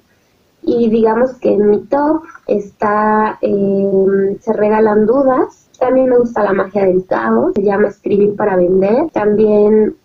Y 0.63 0.91
digamos 0.91 1.35
que 1.35 1.53
en 1.53 1.71
mi 1.71 1.81
top 1.85 2.23
está 2.47 3.39
em, 3.41 4.37
Se 4.41 4.53
regalan 4.53 5.07
dudas. 5.07 5.71
También 5.79 6.09
me 6.09 6.19
gusta 6.19 6.43
la 6.43 6.53
magia 6.53 6.87
del 6.87 7.07
caos, 7.07 7.53
se 7.55 7.63
llama 7.63 7.89
Escribir 7.89 8.35
para 8.37 8.57
vender. 8.57 9.11
También 9.13 9.97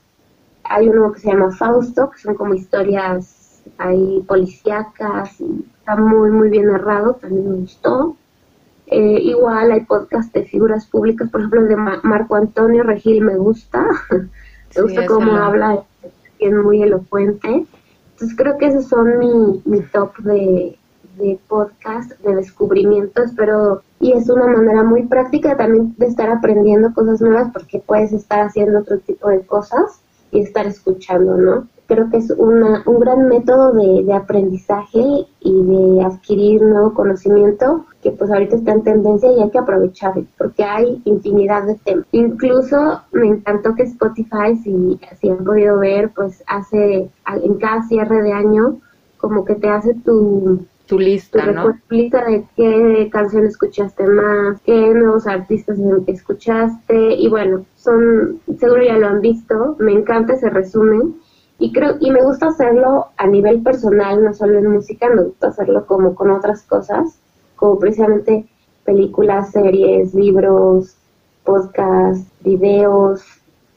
hay 0.64 0.88
uno 0.88 1.12
que 1.12 1.20
se 1.20 1.32
llama 1.32 1.52
Fausto, 1.52 2.12
que 2.12 2.20
son 2.20 2.36
como 2.36 2.54
historias 2.54 3.64
ahí 3.78 4.24
policíacas 4.28 5.40
y 5.42 5.66
está 5.80 5.96
muy, 5.96 6.32
muy 6.32 6.50
bien 6.50 6.68
narrado, 6.68 7.14
también 7.14 7.50
me 7.50 7.58
gustó. 7.58 8.16
Eh, 8.92 9.20
igual 9.22 9.72
hay 9.72 9.82
podcast 9.82 10.34
de 10.34 10.46
figuras 10.46 10.88
públicas, 10.88 11.30
por 11.30 11.42
ejemplo 11.42 11.62
el 11.62 11.68
de 11.68 11.76
Marco 11.76 12.36
Antonio 12.36 12.82
Regil 12.82 13.24
me 13.24 13.38
gusta, 13.38 13.86
me 14.76 14.82
gusta 14.82 15.06
cómo 15.06 15.32
habla, 15.36 15.84
es 16.40 16.54
muy 16.54 16.82
elocuente. 16.82 17.68
Entonces 18.14 18.36
creo 18.36 18.58
que 18.58 18.66
esos 18.66 18.88
son 18.88 19.20
mi, 19.20 19.62
mi 19.66 19.82
top 19.82 20.18
de, 20.18 20.76
de 21.20 21.40
podcast 21.48 22.20
de 22.22 22.36
descubrimiento, 22.36 23.22
espero, 23.22 23.84
y 24.00 24.14
es 24.14 24.28
una 24.28 24.48
manera 24.48 24.82
muy 24.82 25.04
práctica 25.04 25.56
también 25.56 25.94
de 25.98 26.08
estar 26.08 26.30
aprendiendo 26.32 26.92
cosas 26.94 27.22
nuevas 27.22 27.52
porque 27.54 27.84
puedes 27.86 28.12
estar 28.12 28.40
haciendo 28.40 28.80
otro 28.80 28.98
tipo 28.98 29.30
de 29.30 29.42
cosas 29.42 30.02
y 30.32 30.40
estar 30.40 30.66
escuchando, 30.66 31.38
¿no? 31.38 31.68
Creo 31.88 32.10
que 32.10 32.18
es 32.18 32.32
una, 32.32 32.82
un 32.88 33.00
gran 33.00 33.28
método 33.28 33.74
de, 33.74 34.04
de 34.04 34.14
aprendizaje 34.14 35.28
y 35.42 35.64
de 35.64 36.04
adquirir 36.04 36.64
nuevo 36.64 36.96
conocimiento 36.96 37.86
que 38.02 38.12
pues 38.12 38.32
ahorita 38.32 38.56
está 38.56 38.72
en 38.72 38.84
tendencia 38.84 39.32
y 39.32 39.42
hay 39.42 39.50
que 39.50 39.60
aprovecharlo 39.60 40.26
porque 40.38 40.64
hay 40.64 41.02
infinidad 41.06 41.66
de 41.66 41.76
temas. 41.76 42.06
Incluso 42.12 43.02
me 43.12 43.28
encantó 43.28 43.76
que 43.76 43.84
Spotify, 43.84 44.56
si, 44.64 45.00
si 45.20 45.30
han 45.30 45.44
podido 45.44 45.80
ver, 45.80 46.12
pues 46.16 46.44
hace 46.48 47.10
en 47.28 47.54
cada 47.56 47.84
cierre 47.84 48.22
de 48.22 48.34
año 48.34 48.80
como 49.18 49.44
que 49.44 49.56
te 49.56 49.70
hace 49.70 49.94
tu 49.96 50.66
tu 50.90 50.98
lista, 50.98 51.46
tu 51.46 51.52
¿no? 51.52 51.80
lista 51.90 52.26
de 52.26 52.46
qué 52.56 53.10
canción 53.12 53.46
escuchaste 53.46 54.08
más, 54.08 54.60
qué 54.66 54.92
nuevos 54.92 55.28
artistas 55.28 55.78
escuchaste 56.08 57.14
y 57.14 57.30
bueno, 57.30 57.64
son 57.76 58.40
seguro 58.58 58.82
ya 58.82 58.98
lo 58.98 59.08
han 59.08 59.22
visto, 59.22 59.76
me 59.78 59.92
encanta 59.92 60.34
ese 60.34 60.50
resumen 60.50 61.16
y 61.60 61.72
creo 61.74 61.98
y 62.00 62.10
me 62.10 62.24
gusta 62.24 62.48
hacerlo 62.48 63.10
a 63.18 63.28
nivel 63.28 63.62
personal, 63.62 64.24
no 64.24 64.34
solo 64.34 64.58
en 64.58 64.72
música, 64.72 65.10
me 65.10 65.26
gusta 65.26 65.50
hacerlo 65.50 65.86
como 65.86 66.16
con 66.16 66.32
otras 66.32 66.64
cosas, 66.64 67.20
como 67.60 67.78
precisamente 67.78 68.46
películas, 68.86 69.52
series, 69.52 70.14
libros, 70.14 70.96
podcasts, 71.44 72.26
videos, 72.42 73.22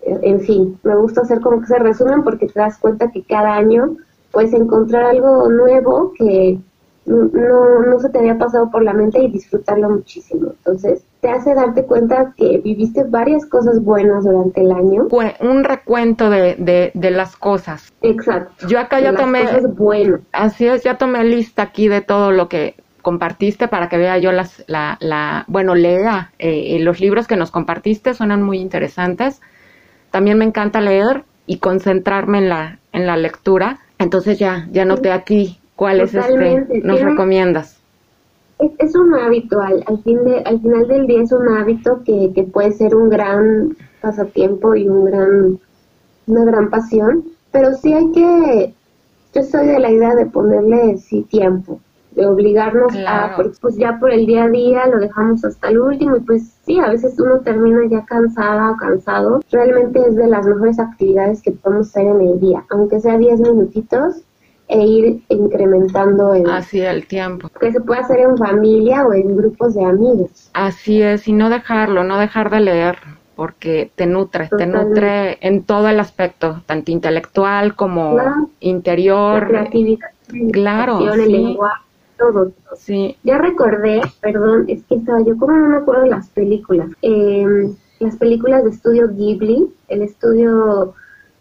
en 0.05 0.40
fin, 0.40 0.79
me 0.83 0.97
gusta 0.97 1.23
hacer 1.23 1.40
como 1.40 1.61
que 1.61 1.66
se 1.66 1.79
resumen 1.79 2.25
porque 2.25 2.47
te 2.47 2.59
das 2.59 2.79
cuenta 2.79 3.11
que 3.11 3.23
cada 3.23 3.55
año 3.55 3.97
puedes 4.33 4.53
encontrar 4.53 5.05
algo 5.05 5.49
nuevo 5.49 6.12
que 6.16 6.59
no, 7.05 7.83
no 7.83 7.99
se 7.99 8.09
te 8.11 8.18
había 8.18 8.38
pasado 8.38 8.71
por 8.71 8.83
la 8.83 8.92
mente 8.92 9.21
y 9.21 9.31
disfrutarlo 9.31 9.90
muchísimo. 9.90 10.51
Entonces, 10.51 11.05
te 11.21 11.31
hace 11.31 11.55
darte 11.55 11.85
cuenta 11.85 12.33
que 12.37 12.59
viviste 12.59 13.05
varias 13.05 13.45
cosas 13.47 13.83
buenas 13.83 14.25
durante 14.25 14.61
el 14.61 14.73
año. 14.73 15.09
Un 15.40 15.64
recuento 15.64 16.31
de, 16.31 16.90
de, 16.95 17.11
las 17.11 17.37
cosas. 17.37 17.92
Exacto. 18.03 18.66
Yo 18.68 18.79
acá 18.79 19.01
ya 19.01 19.14
tomé... 19.14 19.45
Así 20.33 20.66
es, 20.66 20.85
ya 20.85 20.97
tomé 20.97 21.25
lista 21.25 21.62
aquí 21.62 21.88
de 21.88 22.01
todo 22.01 22.31
lo 22.31 22.49
que 22.49 22.77
compartiste 23.03 23.69
para 23.69 23.88
que 23.88 23.99
vea 23.99 24.19
yo 24.19 24.33
las, 24.33 24.65
la, 24.69 24.97
la 25.01 25.45
bueno, 25.49 25.75
lea 25.75 26.33
eh, 26.38 26.79
los 26.81 27.01
libros 27.01 27.27
que 27.27 27.37
nos 27.37 27.51
compartiste, 27.51 28.15
suenan 28.15 28.43
muy 28.43 28.59
interesantes. 28.59 29.41
También 30.11 30.38
me 30.38 30.45
encanta 30.45 30.81
leer 30.81 31.25
y 31.47 31.59
concentrarme 31.59 32.38
en 32.38 32.49
la, 32.49 32.79
en 32.93 33.07
la 33.07 33.17
lectura. 33.17 33.79
Entonces 33.99 34.38
ya, 34.38 34.69
ya 34.73 34.85
noté 34.85 35.12
aquí 35.12 35.59
¿Cuál 35.83 36.01
es 36.01 36.15
este? 36.15 36.81
¿Nos 36.85 37.01
recomiendas? 37.01 37.81
Es, 38.79 38.95
un 38.95 39.12
hábito, 39.15 39.61
al, 39.61 39.83
fin 40.05 40.23
de, 40.23 40.38
al 40.45 40.61
final 40.61 40.87
del 40.87 41.07
día 41.09 41.23
es 41.23 41.33
un 41.33 41.49
hábito 41.49 42.03
que, 42.05 42.31
que 42.33 42.45
puede 42.45 42.71
ser 42.71 42.95
un 42.95 43.09
gran 43.09 43.77
pasatiempo 44.01 44.77
y 44.77 44.88
un 44.88 45.07
gran, 45.07 45.59
una 46.29 46.45
gran 46.45 46.71
pasión, 46.71 47.25
pero 47.51 47.75
sí 47.75 47.93
hay 47.93 48.12
que, 48.12 48.75
yo 49.35 49.43
soy 49.43 49.67
de 49.67 49.81
la 49.81 49.91
idea 49.91 50.15
de 50.15 50.27
ponerle 50.27 50.99
sí 50.99 51.23
tiempo, 51.23 51.81
de 52.14 52.27
obligarnos 52.27 52.92
a, 53.07 53.37
pues 53.61 53.77
ya 53.77 53.98
por 53.98 54.12
el 54.12 54.27
día 54.27 54.44
a 54.44 54.48
día 54.48 54.87
lo 54.87 54.98
dejamos 54.98 55.44
hasta 55.44 55.68
el 55.68 55.79
último 55.79 56.16
y 56.16 56.20
pues 56.20 56.55
sí, 56.64 56.79
a 56.79 56.88
veces 56.88 57.18
uno 57.18 57.40
termina 57.40 57.81
ya 57.90 58.05
cansada 58.05 58.70
o 58.72 58.77
cansado. 58.77 59.40
Realmente 59.51 60.01
es 60.07 60.16
de 60.16 60.27
las 60.27 60.46
mejores 60.46 60.79
actividades 60.79 61.42
que 61.42 61.53
podemos 61.53 61.88
hacer 61.88 62.07
en 62.07 62.20
el 62.20 62.40
día, 62.40 62.64
aunque 62.70 63.01
sea 63.01 63.18
10 63.18 63.40
minutitos, 63.40 64.22
e 64.68 64.79
ir 64.79 65.22
incrementando 65.29 66.33
el, 66.35 66.48
Así 66.48 66.81
el 66.81 67.07
tiempo. 67.07 67.51
Que 67.61 67.72
se 67.72 67.81
puede 67.81 68.01
hacer 68.01 68.20
en 68.20 68.38
familia 68.38 69.07
o 69.07 69.12
en 69.12 69.37
grupos 69.37 69.75
de 69.75 69.85
amigos. 69.85 70.51
Así 70.55 71.03
es, 71.03 71.29
y 71.29 71.33
no 71.33 71.51
dejarlo, 71.51 72.05
no 72.05 72.18
dejar 72.18 72.48
de 72.51 72.61
leer, 72.61 72.96
porque 73.37 73.90
te 73.94 74.07
nutre, 74.07 74.48
te 74.57 74.66
nutre 74.66 75.38
en 75.46 75.64
todo 75.64 75.88
el 75.88 76.01
aspecto, 76.01 76.62
tanto 76.64 76.90
intelectual 76.90 77.75
como 77.75 78.16
interior. 78.61 79.46
creatividad, 79.46 80.09
claro, 80.53 81.12
el 81.12 81.31
lenguaje, 81.31 81.83
todo. 82.22 82.52
Sí. 82.76 83.16
Ya 83.22 83.38
recordé, 83.38 84.00
perdón, 84.20 84.66
es 84.68 84.82
que 84.85 84.96
estaba 84.96 85.22
yo 85.22 85.37
como 85.37 85.56
no 85.56 85.68
me 85.68 85.76
acuerdo 85.78 86.02
de 86.02 86.11
las 86.11 86.28
películas. 86.28 86.88
Eh, 87.02 87.72
las 88.00 88.16
películas 88.16 88.64
de 88.64 88.70
estudio 88.70 89.08
Ghibli, 89.08 89.72
el 89.88 90.02
estudio 90.02 90.94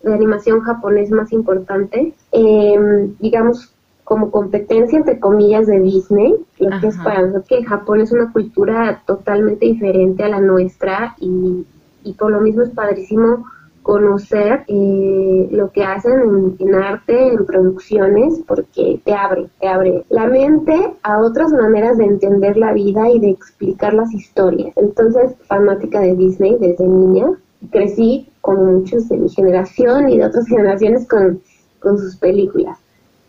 de 0.04 0.14
animación 0.14 0.62
japonés 0.62 1.12
más 1.12 1.32
importante, 1.32 2.14
em, 2.32 3.16
digamos, 3.20 3.74
como 4.04 4.30
competencia, 4.30 4.98
entre 4.98 5.20
comillas, 5.20 5.68
de 5.68 5.80
Disney, 5.80 6.36
lo 6.60 6.80
que 6.82 6.88
es 6.88 6.98
para 6.98 7.22
nosotros 7.22 7.48
que 7.48 7.64
Japón 7.64 8.02
es 8.02 8.12
una 8.12 8.32
cultura 8.32 9.04
totalmente 9.06 9.66
diferente 9.66 10.24
a 10.24 10.30
la 10.30 10.42
nuestra 10.42 11.16
y, 11.20 11.66
y 12.04 12.14
por 12.14 12.32
lo 12.32 12.42
mismo 12.42 12.64
es 12.64 12.72
padrísimo 12.72 13.46
conocer 13.84 14.64
eh, 14.68 15.48
lo 15.52 15.72
que 15.72 15.84
hacen 15.84 16.56
en, 16.60 16.76
arte, 16.76 17.28
en 17.28 17.46
producciones, 17.46 18.42
porque 18.48 19.02
te 19.04 19.14
abre, 19.14 19.48
te 19.60 19.68
abre 19.68 20.04
la 20.10 20.28
mente 20.28 20.94
a 21.04 21.20
otras 21.20 21.52
maneras 21.52 21.98
de 21.98 22.06
entender 22.06 22.58
la 22.58 22.74
vida 22.74 23.10
y 23.10 23.20
de 23.20 23.30
explicar 23.30 23.94
las 23.94 24.14
historias. 24.14 24.74
Entonces, 24.78 25.36
fanática 25.48 26.00
de 26.00 26.16
Disney 26.16 26.58
desde 26.60 26.88
niña, 26.88 27.28
crecí 27.72 28.30
como 28.42 28.64
muchos 28.64 29.08
de 29.10 29.18
mi 29.18 29.30
generación 29.30 30.10
y 30.10 30.18
de 30.18 30.26
otras 30.26 30.48
generaciones 30.50 31.08
con, 31.08 31.42
con 31.80 31.98
sus 31.98 32.16
películas. 32.18 32.78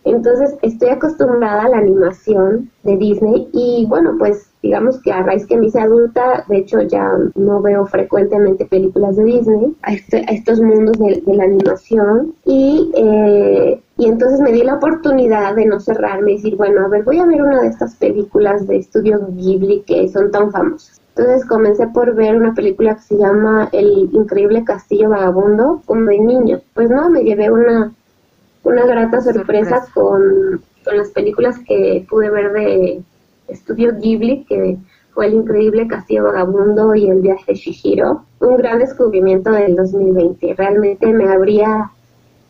Entonces 0.05 0.57
estoy 0.63 0.89
acostumbrada 0.89 1.63
a 1.63 1.69
la 1.69 1.79
animación 1.79 2.71
de 2.83 2.97
Disney 2.97 3.49
y 3.53 3.87
bueno, 3.89 4.17
pues 4.19 4.52
digamos 4.63 5.01
que 5.03 5.13
a 5.13 5.23
raíz 5.23 5.47
que 5.47 5.57
me 5.57 5.67
hice 5.67 5.81
adulta, 5.81 6.45
de 6.49 6.59
hecho 6.59 6.81
ya 6.83 7.11
no 7.35 7.61
veo 7.61 7.85
frecuentemente 7.87 8.65
películas 8.65 9.17
de 9.17 9.25
Disney, 9.25 9.77
a, 9.83 9.93
este, 9.93 10.25
estos 10.33 10.61
mundos 10.61 10.99
de, 10.99 11.23
la 11.27 11.45
animación 11.45 12.35
y, 12.45 12.91
eh, 12.97 13.83
y 13.99 14.07
entonces 14.07 14.41
me 14.41 14.53
di 14.53 14.63
la 14.63 14.77
oportunidad 14.77 15.55
de 15.57 15.67
no 15.67 15.81
cerrarme 15.81 16.33
y 16.33 16.37
decir, 16.37 16.57
bueno, 16.57 16.85
a 16.85 16.89
ver, 16.89 17.03
voy 17.03 17.19
a 17.19 17.27
ver 17.27 17.43
una 17.43 17.63
de 17.63 17.69
estas 17.69 17.97
películas 17.97 18.67
de 18.67 18.79
estudio 18.79 19.21
Ghibli 19.31 19.83
que 19.87 20.09
son 20.09 20.31
tan 20.31 20.51
famosas. 20.51 21.03
Entonces 21.15 21.47
comencé 21.47 21.87
por 21.89 22.15
ver 22.15 22.37
una 22.37 22.55
película 22.55 22.95
que 22.95 23.03
se 23.03 23.19
llama 23.19 23.69
El 23.73 24.09
increíble 24.13 24.65
castillo 24.65 25.11
vagabundo, 25.11 25.83
como 25.85 26.07
de 26.07 26.19
niño. 26.19 26.61
Pues 26.73 26.89
no, 26.89 27.11
me 27.11 27.23
llevé 27.23 27.51
una, 27.51 27.93
una 28.63 28.87
grata 28.87 29.21
sorpresa, 29.21 29.85
Con, 29.93 30.63
con, 30.85 30.97
las 30.97 31.11
películas 31.11 31.59
que 31.67 32.07
pude 32.09 32.31
ver 32.31 32.53
de 32.53 33.03
Estudio 33.53 33.93
Ghibli, 33.99 34.45
que 34.45 34.79
fue 35.13 35.27
El 35.27 35.35
increíble 35.35 35.87
castillo 35.87 36.25
vagabundo 36.25 36.95
y 36.95 37.09
El 37.09 37.21
viaje 37.21 37.53
de 37.53 37.55
Shihiro. 37.55 38.25
Un 38.41 38.57
gran 38.57 38.79
descubrimiento 38.79 39.51
del 39.51 39.77
2020. 39.77 40.55
Realmente 40.55 41.07
me 41.13 41.33
abría 41.33 41.91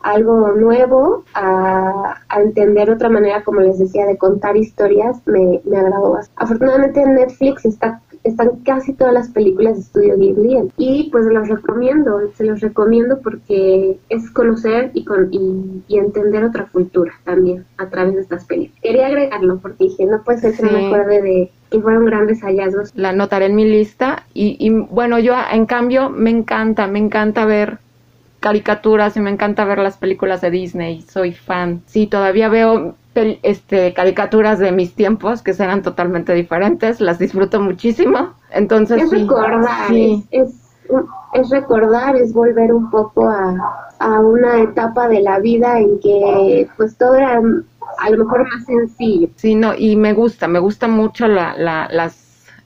algo 0.03 0.51
nuevo, 0.51 1.23
a, 1.33 2.17
entender 2.37 2.91
otra 2.91 3.09
manera, 3.09 3.43
como 3.43 3.61
les 3.61 3.79
decía, 3.79 4.05
de 4.05 4.17
contar 4.17 4.57
historias, 4.57 5.21
me, 5.25 5.61
me 5.63 5.77
agradó 5.77 6.11
bastante. 6.11 6.43
Afortunadamente 6.43 7.01
en 7.01 7.15
Netflix 7.15 7.65
está 7.65 8.01
están 8.23 8.59
casi 8.63 8.93
todas 8.93 9.13
las 9.13 9.29
películas 9.29 9.75
de 9.75 9.81
Estudio 9.81 10.17
Ghibli 10.17 10.71
y 10.77 11.09
pues 11.11 11.25
los 11.25 11.47
recomiendo, 11.49 12.19
se 12.35 12.45
los 12.45 12.61
recomiendo 12.61 13.19
porque 13.21 13.99
es 14.09 14.29
conocer 14.31 14.91
y, 14.93 15.03
con, 15.03 15.29
y, 15.31 15.97
entender 15.97 16.43
otra 16.43 16.67
cultura 16.71 17.13
también 17.23 17.65
a 17.77 17.89
través 17.89 18.15
de 18.15 18.21
estas 18.21 18.45
películas. 18.45 18.81
Quería 18.81 19.07
agregarlo 19.07 19.59
porque 19.59 19.85
dije, 19.85 20.05
no 20.05 20.23
puede 20.23 20.39
ser 20.39 20.55
que 20.55 20.63
me 20.63 20.87
acuerde 20.87 21.21
de 21.21 21.51
que 21.69 21.79
fueron 21.79 22.05
grandes 22.05 22.41
hallazgos. 22.41 22.91
La 22.95 23.09
anotaré 23.09 23.47
en 23.47 23.55
mi 23.55 23.65
lista 23.65 24.23
y, 24.33 24.57
y 24.59 24.69
bueno, 24.69 25.19
yo 25.19 25.35
en 25.51 25.65
cambio 25.65 26.09
me 26.09 26.29
encanta, 26.29 26.87
me 26.87 26.99
encanta 26.99 27.45
ver 27.45 27.79
caricaturas 28.43 29.15
y 29.15 29.21
me 29.21 29.29
encanta 29.29 29.63
ver 29.63 29.77
las 29.77 29.95
películas 29.95 30.41
de 30.41 30.51
Disney, 30.51 31.01
soy 31.03 31.31
fan. 31.31 31.81
Sí, 31.85 32.07
todavía 32.07 32.49
veo 32.49 32.95
este, 33.15 33.93
caricaturas 33.93 34.59
de 34.59 34.73
mis 34.73 34.95
tiempos 34.95 35.41
que 35.41 35.53
serán 35.53 35.81
totalmente 35.81 36.33
diferentes, 36.33 36.99
las 36.99 37.19
disfruto 37.19 37.61
muchísimo. 37.61 38.33
Entonces, 38.51 39.01
es 39.01 39.11
recordar, 39.11 39.93
es, 39.93 40.25
es, 41.33 41.49
recordar, 41.51 42.17
es 42.17 42.33
volver 42.33 42.73
un 42.73 42.91
poco 42.91 43.29
a, 43.29 43.55
a, 43.99 44.19
una 44.19 44.59
etapa 44.59 45.07
de 45.07 45.21
la 45.21 45.39
vida 45.39 45.79
en 45.79 46.01
que 46.01 46.67
pues 46.75 46.97
todo 46.97 47.15
era 47.15 47.41
a 47.99 48.09
lo 48.09 48.25
mejor 48.25 48.45
más 48.49 48.65
sencillo. 48.65 49.29
Sí, 49.37 49.55
no, 49.55 49.73
y 49.73 49.95
me 49.95 50.11
gusta, 50.11 50.49
me 50.49 50.59
gusta 50.59 50.89
mucho 50.89 51.29
la, 51.29 51.55
la, 51.55 51.87
las 51.89 52.22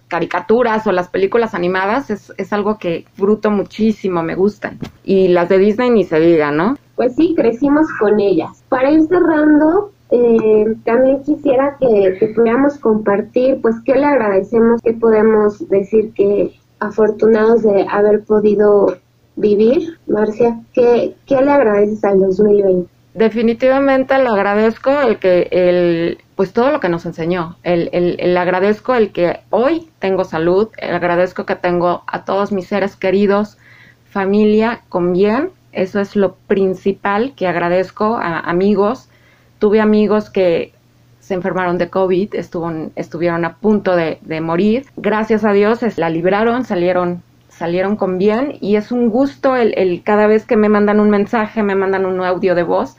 caricaturas 0.08 0.88
o 0.88 0.92
las 0.92 1.10
películas 1.10 1.54
animadas 1.54 2.10
es, 2.10 2.34
es 2.38 2.54
algo 2.54 2.78
que 2.78 3.06
fruto 3.14 3.52
muchísimo, 3.52 4.24
me 4.24 4.36
gustan. 4.36 4.80
Y 5.04 5.28
las 5.30 5.50
de 5.50 5.58
Disney 5.58 5.90
ni 5.90 6.04
se 6.04 6.20
diga, 6.20 6.52
¿no? 6.52 6.78
Pues 6.96 7.16
sí, 7.16 7.34
crecimos 7.36 7.88
con 8.00 8.20
ellas. 8.20 8.64
Para 8.70 8.90
ir 8.92 9.04
cerrando, 9.08 9.92
eh, 10.10 10.76
también 10.86 11.22
quisiera 11.24 11.78
que, 11.80 12.18
que, 12.20 12.28
pudiéramos 12.28 12.78
compartir, 12.78 13.60
pues, 13.62 13.76
qué 13.86 13.96
le 13.96 14.06
agradecemos, 14.06 14.82
qué 14.82 14.94
podemos 14.94 15.68
decir 15.70 16.14
que 16.14 16.54
afortunados 16.80 17.64
de 17.64 17.86
haber 17.90 18.24
podido 18.24 18.98
vivir. 19.36 19.98
Marcia, 20.08 20.60
¿qué, 20.74 21.16
qué 21.26 21.42
le 21.42 21.52
agradeces 21.52 22.04
al 22.04 22.20
2020? 22.20 22.90
Definitivamente 23.18 24.18
le 24.20 24.30
agradezco 24.30 25.02
el 25.02 25.18
que 25.18 25.48
el 25.52 26.20
pues 26.36 26.54
todo 26.54 26.72
lo 26.72 26.80
que 26.80 26.88
nos 26.88 27.06
enseñó. 27.08 27.58
El, 27.64 27.90
el, 27.92 28.38
agradezco 28.38 28.94
el 28.94 29.12
que 29.12 29.40
hoy 29.50 29.90
tengo 29.98 30.24
salud, 30.24 30.70
el 30.78 30.94
agradezco 30.94 31.48
que 31.48 31.56
tengo 31.56 32.04
a 32.06 32.26
todos 32.26 32.52
mis 32.52 32.68
seres 32.68 32.96
queridos, 32.96 33.58
familia 34.06 34.82
con 34.90 35.14
bien. 35.14 35.50
Eso 35.72 36.00
es 36.00 36.16
lo 36.16 36.36
principal 36.36 37.34
que 37.36 37.48
agradezco 37.48 38.18
a 38.18 38.40
amigos. 38.40 39.10
Tuve 39.58 39.82
amigos 39.82 40.30
que 40.30 40.74
se 41.20 41.34
enfermaron 41.34 41.80
de 41.80 41.90
COVID, 41.90 42.36
estuvieron 42.36 43.44
a 43.44 43.56
punto 43.56 43.96
de, 43.96 44.20
de 44.22 44.40
morir. 44.40 44.86
Gracias 44.96 45.44
a 45.44 45.54
Dios 45.54 45.80
la 45.98 46.12
libraron, 46.12 46.66
salieron 46.66 47.24
salieron 47.50 47.96
con 47.96 48.20
bien 48.20 48.54
y 48.62 48.76
es 48.76 48.92
un 48.92 49.10
gusto 49.10 49.56
el, 49.56 49.74
el, 49.78 50.04
cada 50.04 50.28
vez 50.28 50.46
que 50.46 50.56
me 50.56 50.70
mandan 50.70 51.00
un 51.00 51.10
mensaje, 51.10 51.64
me 51.64 51.74
mandan 51.74 52.06
un 52.06 52.22
audio 52.24 52.54
de 52.54 52.62
voz, 52.62 52.98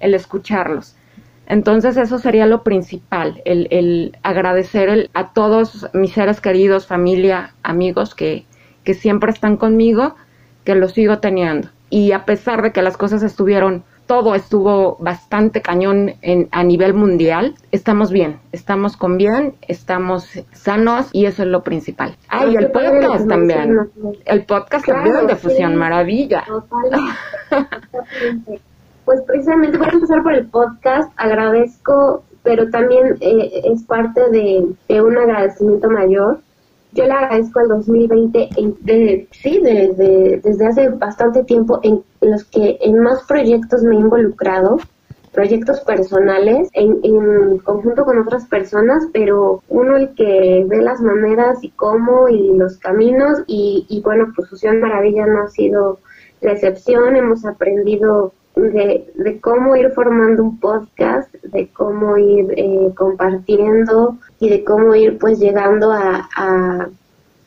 el 0.00 0.14
escucharlos. 0.14 0.96
Entonces 1.46 1.96
eso 1.96 2.18
sería 2.18 2.46
lo 2.46 2.62
principal, 2.62 3.42
el, 3.44 3.66
el 3.70 4.16
agradecer 4.22 5.10
a 5.14 5.32
todos 5.32 5.88
mis 5.92 6.12
seres 6.12 6.40
queridos, 6.40 6.86
familia, 6.86 7.54
amigos 7.64 8.14
que, 8.14 8.46
que 8.84 8.94
siempre 8.94 9.32
están 9.32 9.56
conmigo, 9.56 10.14
que 10.64 10.76
los 10.76 10.92
sigo 10.92 11.18
teniendo. 11.18 11.68
Y 11.88 12.12
a 12.12 12.24
pesar 12.24 12.62
de 12.62 12.70
que 12.70 12.82
las 12.82 12.96
cosas 12.96 13.24
estuvieron 13.24 13.82
todo 14.10 14.34
estuvo 14.34 14.96
bastante 14.98 15.62
cañón 15.62 16.14
en, 16.20 16.48
a 16.50 16.64
nivel 16.64 16.94
mundial, 16.94 17.54
estamos 17.70 18.10
bien, 18.10 18.40
estamos 18.50 18.96
con 18.96 19.16
bien, 19.16 19.54
estamos 19.68 20.28
sanos 20.52 21.10
y 21.12 21.26
eso 21.26 21.44
es 21.44 21.48
lo 21.48 21.62
principal. 21.62 22.16
Ah, 22.28 22.44
y 22.44 22.56
el 22.56 22.72
podcast 22.72 23.28
también. 23.28 23.88
El 24.24 24.44
podcast 24.46 24.84
también 24.84 25.28
de 25.28 25.36
Fusión 25.36 25.76
Maravilla. 25.76 26.42
pues 29.10 29.22
precisamente 29.22 29.76
voy 29.76 29.88
a 29.88 29.92
empezar 29.92 30.22
por 30.22 30.34
el 30.34 30.46
podcast. 30.46 31.12
Agradezco, 31.16 32.22
pero 32.44 32.70
también 32.70 33.16
eh, 33.20 33.62
es 33.64 33.82
parte 33.82 34.20
de, 34.30 34.64
de 34.88 35.02
un 35.02 35.18
agradecimiento 35.18 35.90
mayor 35.90 36.38
yo 36.92 37.04
le 37.04 37.12
agradezco 37.12 37.60
al 37.60 37.68
2020, 37.68 38.48
de, 38.80 39.28
sí, 39.30 39.60
desde 39.62 40.66
hace 40.66 40.88
bastante 40.88 41.44
tiempo, 41.44 41.78
en 41.82 42.02
los 42.20 42.44
que 42.44 42.78
en 42.80 42.98
más 42.98 43.22
proyectos 43.28 43.82
me 43.82 43.94
he 43.94 44.00
involucrado, 44.00 44.78
proyectos 45.32 45.80
personales, 45.82 46.68
en, 46.72 46.98
en, 47.04 47.58
conjunto 47.58 48.04
con 48.04 48.18
otras 48.18 48.46
personas, 48.46 49.06
pero 49.12 49.62
uno 49.68 49.96
el 49.96 50.14
que 50.16 50.64
ve 50.66 50.82
las 50.82 51.00
maneras 51.00 51.62
y 51.62 51.70
cómo 51.70 52.28
y 52.28 52.56
los 52.56 52.78
caminos, 52.78 53.38
y, 53.46 53.86
y 53.88 54.00
bueno, 54.00 54.32
pues 54.34 54.50
Fusión 54.50 54.80
Maravilla 54.80 55.26
no 55.26 55.42
ha 55.44 55.48
sido 55.48 56.00
la 56.40 56.52
excepción, 56.52 57.14
hemos 57.14 57.44
aprendido 57.44 58.32
de, 58.56 59.10
de, 59.14 59.40
cómo 59.40 59.76
ir 59.76 59.90
formando 59.90 60.42
un 60.42 60.60
podcast, 60.60 61.32
de 61.34 61.68
cómo 61.68 62.16
ir 62.16 62.52
eh, 62.56 62.92
compartiendo 62.96 64.18
y 64.38 64.48
de 64.48 64.64
cómo 64.64 64.94
ir 64.94 65.18
pues 65.18 65.38
llegando 65.38 65.92
a, 65.92 66.28
a, 66.36 66.88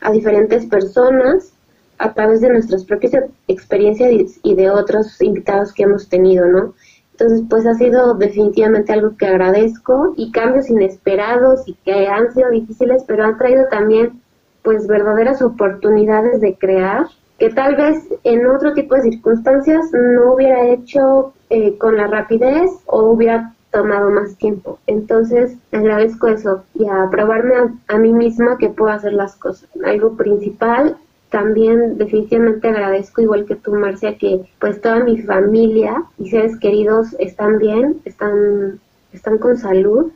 a, 0.02 0.12
diferentes 0.12 0.66
personas 0.66 1.54
a 2.00 2.14
través 2.14 2.42
de 2.42 2.50
nuestras 2.50 2.84
propias 2.86 3.14
experiencias 3.48 4.40
y 4.44 4.56
de 4.56 4.70
otros 4.70 5.22
invitados 5.22 5.74
que 5.74 5.84
hemos 5.84 6.10
tenido, 6.10 6.48
¿no? 6.48 6.74
Entonces, 7.14 7.44
pues 7.48 7.66
ha 7.68 7.76
sido 7.76 8.16
definitivamente 8.16 8.92
algo 8.92 9.16
que 9.16 9.28
agradezco 9.28 10.14
y 10.18 10.32
cambios 10.32 10.70
inesperados 10.70 11.62
y 11.68 11.76
que 11.86 12.08
han 12.08 12.34
sido 12.34 12.50
difíciles, 12.50 13.04
pero 13.08 13.24
han 13.24 13.38
traído 13.38 13.68
también 13.70 14.20
pues 14.64 14.88
verdaderas 14.88 15.42
oportunidades 15.42 16.42
de 16.42 16.56
crear 16.56 17.06
que 17.44 17.50
tal 17.50 17.76
vez 17.76 17.98
en 18.24 18.48
otro 18.48 18.72
tipo 18.74 18.96
de 18.96 19.02
circunstancias 19.02 19.92
no 19.92 20.34
hubiera 20.34 20.66
hecho 20.70 21.34
eh, 21.50 21.78
con 21.78 21.98
la 21.98 22.08
rapidez 22.08 22.72
o 22.86 23.02
hubiera 23.10 23.54
tomado 23.70 24.10
más 24.12 24.38
tiempo. 24.38 24.80
Entonces 24.88 25.58
agradezco 25.74 26.28
eso 26.28 26.64
y 26.74 26.88
a 26.88 27.10
probarme 27.12 27.56
a, 27.90 27.98
mí 27.98 28.14
misma 28.14 28.58
que 28.58 28.70
puedo 28.70 28.94
hacer 28.94 29.12
las 29.12 29.36
cosas. 29.36 29.68
Algo 29.84 30.16
principal 30.16 30.96
también 31.32 31.98
definitivamente 31.98 32.70
agradezco, 32.70 33.22
igual 33.22 33.44
que 33.44 33.58
tú, 33.58 33.74
Marcia, 33.74 34.18
que 34.18 34.50
pues 34.62 34.80
toda 34.80 35.04
mi 35.04 35.22
familia 35.22 36.02
y 36.18 36.30
seres 36.30 36.58
queridos 36.60 37.14
están 37.20 37.58
bien, 37.58 38.00
están, 38.06 38.80
están 39.12 39.38
con 39.38 39.58
salud. 39.58 40.14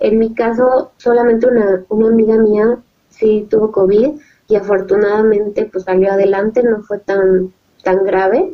En 0.00 0.18
mi 0.18 0.34
caso, 0.34 0.90
solamente 0.96 1.46
una, 1.46 1.84
una 1.90 2.08
amiga 2.08 2.38
mía 2.38 2.78
sí 3.08 3.46
tuvo 3.48 3.70
COVID, 3.70 4.18
y 4.48 4.56
afortunadamente 4.56 5.68
pues 5.70 5.84
salió 5.84 6.12
adelante, 6.12 6.62
no 6.62 6.82
fue 6.82 6.98
tan, 6.98 7.52
tan 7.82 8.04
grave. 8.04 8.52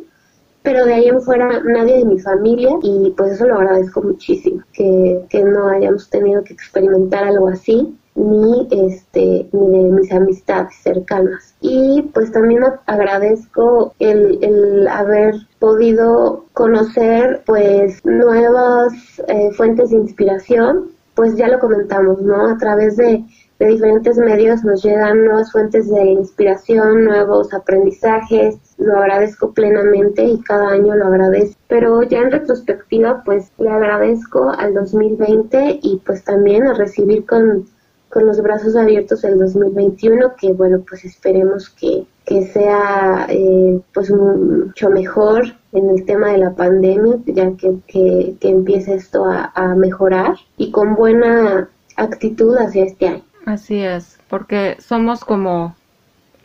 Pero 0.63 0.85
de 0.85 0.93
ahí 0.93 1.09
en 1.09 1.21
fuera 1.21 1.61
nadie 1.65 1.97
de 1.97 2.05
mi 2.05 2.19
familia 2.19 2.69
y 2.81 3.13
pues 3.17 3.33
eso 3.33 3.45
lo 3.45 3.55
agradezco 3.55 4.01
muchísimo, 4.01 4.63
que, 4.71 5.25
que 5.29 5.43
no 5.43 5.67
hayamos 5.67 6.09
tenido 6.09 6.43
que 6.43 6.53
experimentar 6.53 7.25
algo 7.25 7.49
así 7.49 7.97
ni 8.15 8.67
este 8.69 9.49
ni 9.51 9.69
de 9.69 9.91
mis 9.91 10.11
amistades 10.11 10.75
cercanas 10.83 11.55
y 11.61 12.03
pues 12.13 12.31
también 12.31 12.63
agradezco 12.85 13.95
el, 13.99 14.37
el 14.43 14.87
haber 14.87 15.35
podido 15.59 16.45
conocer 16.53 17.41
pues 17.45 18.05
nuevas 18.05 18.93
eh, 19.27 19.51
fuentes 19.53 19.89
de 19.89 19.97
inspiración 19.97 20.91
pues 21.15 21.35
ya 21.35 21.47
lo 21.47 21.59
comentamos 21.59 22.21
no 22.21 22.49
a 22.49 22.57
través 22.57 22.97
de 22.97 23.23
de 23.59 23.67
diferentes 23.67 24.17
medios 24.17 24.63
nos 24.63 24.83
llegan 24.83 25.25
nuevas 25.25 25.51
fuentes 25.51 25.89
de 25.89 26.05
inspiración, 26.05 27.05
nuevos 27.05 27.53
aprendizajes. 27.53 28.57
Lo 28.77 28.97
agradezco 28.97 29.53
plenamente 29.53 30.23
y 30.25 30.39
cada 30.41 30.69
año 30.69 30.95
lo 30.95 31.05
agradezco. 31.05 31.59
Pero 31.67 32.01
ya 32.03 32.19
en 32.19 32.31
retrospectiva, 32.31 33.23
pues 33.23 33.51
le 33.59 33.69
agradezco 33.69 34.49
al 34.49 34.73
2020 34.73 35.79
y 35.81 36.01
pues 36.05 36.23
también 36.23 36.67
a 36.67 36.73
recibir 36.73 37.25
con, 37.25 37.67
con 38.09 38.25
los 38.25 38.41
brazos 38.41 38.75
abiertos 38.75 39.23
el 39.23 39.37
2021, 39.37 40.33
que 40.35 40.51
bueno, 40.51 40.83
pues 40.87 41.05
esperemos 41.05 41.69
que, 41.69 42.05
que 42.25 42.47
sea 42.47 43.27
eh, 43.29 43.79
pues 43.93 44.09
mucho 44.11 44.89
mejor 44.89 45.43
en 45.73 45.89
el 45.91 46.05
tema 46.05 46.31
de 46.31 46.39
la 46.39 46.55
pandemia, 46.55 47.17
ya 47.27 47.51
que, 47.55 47.75
que, 47.87 48.35
que 48.39 48.49
empiece 48.49 48.95
esto 48.95 49.25
a, 49.25 49.51
a 49.53 49.75
mejorar 49.75 50.35
y 50.57 50.71
con 50.71 50.95
buena 50.95 51.69
actitud 51.95 52.55
hacia 52.57 52.85
este 52.85 53.07
año. 53.07 53.23
Así 53.45 53.79
es, 53.79 54.19
porque 54.29 54.77
somos 54.79 55.25
como, 55.25 55.75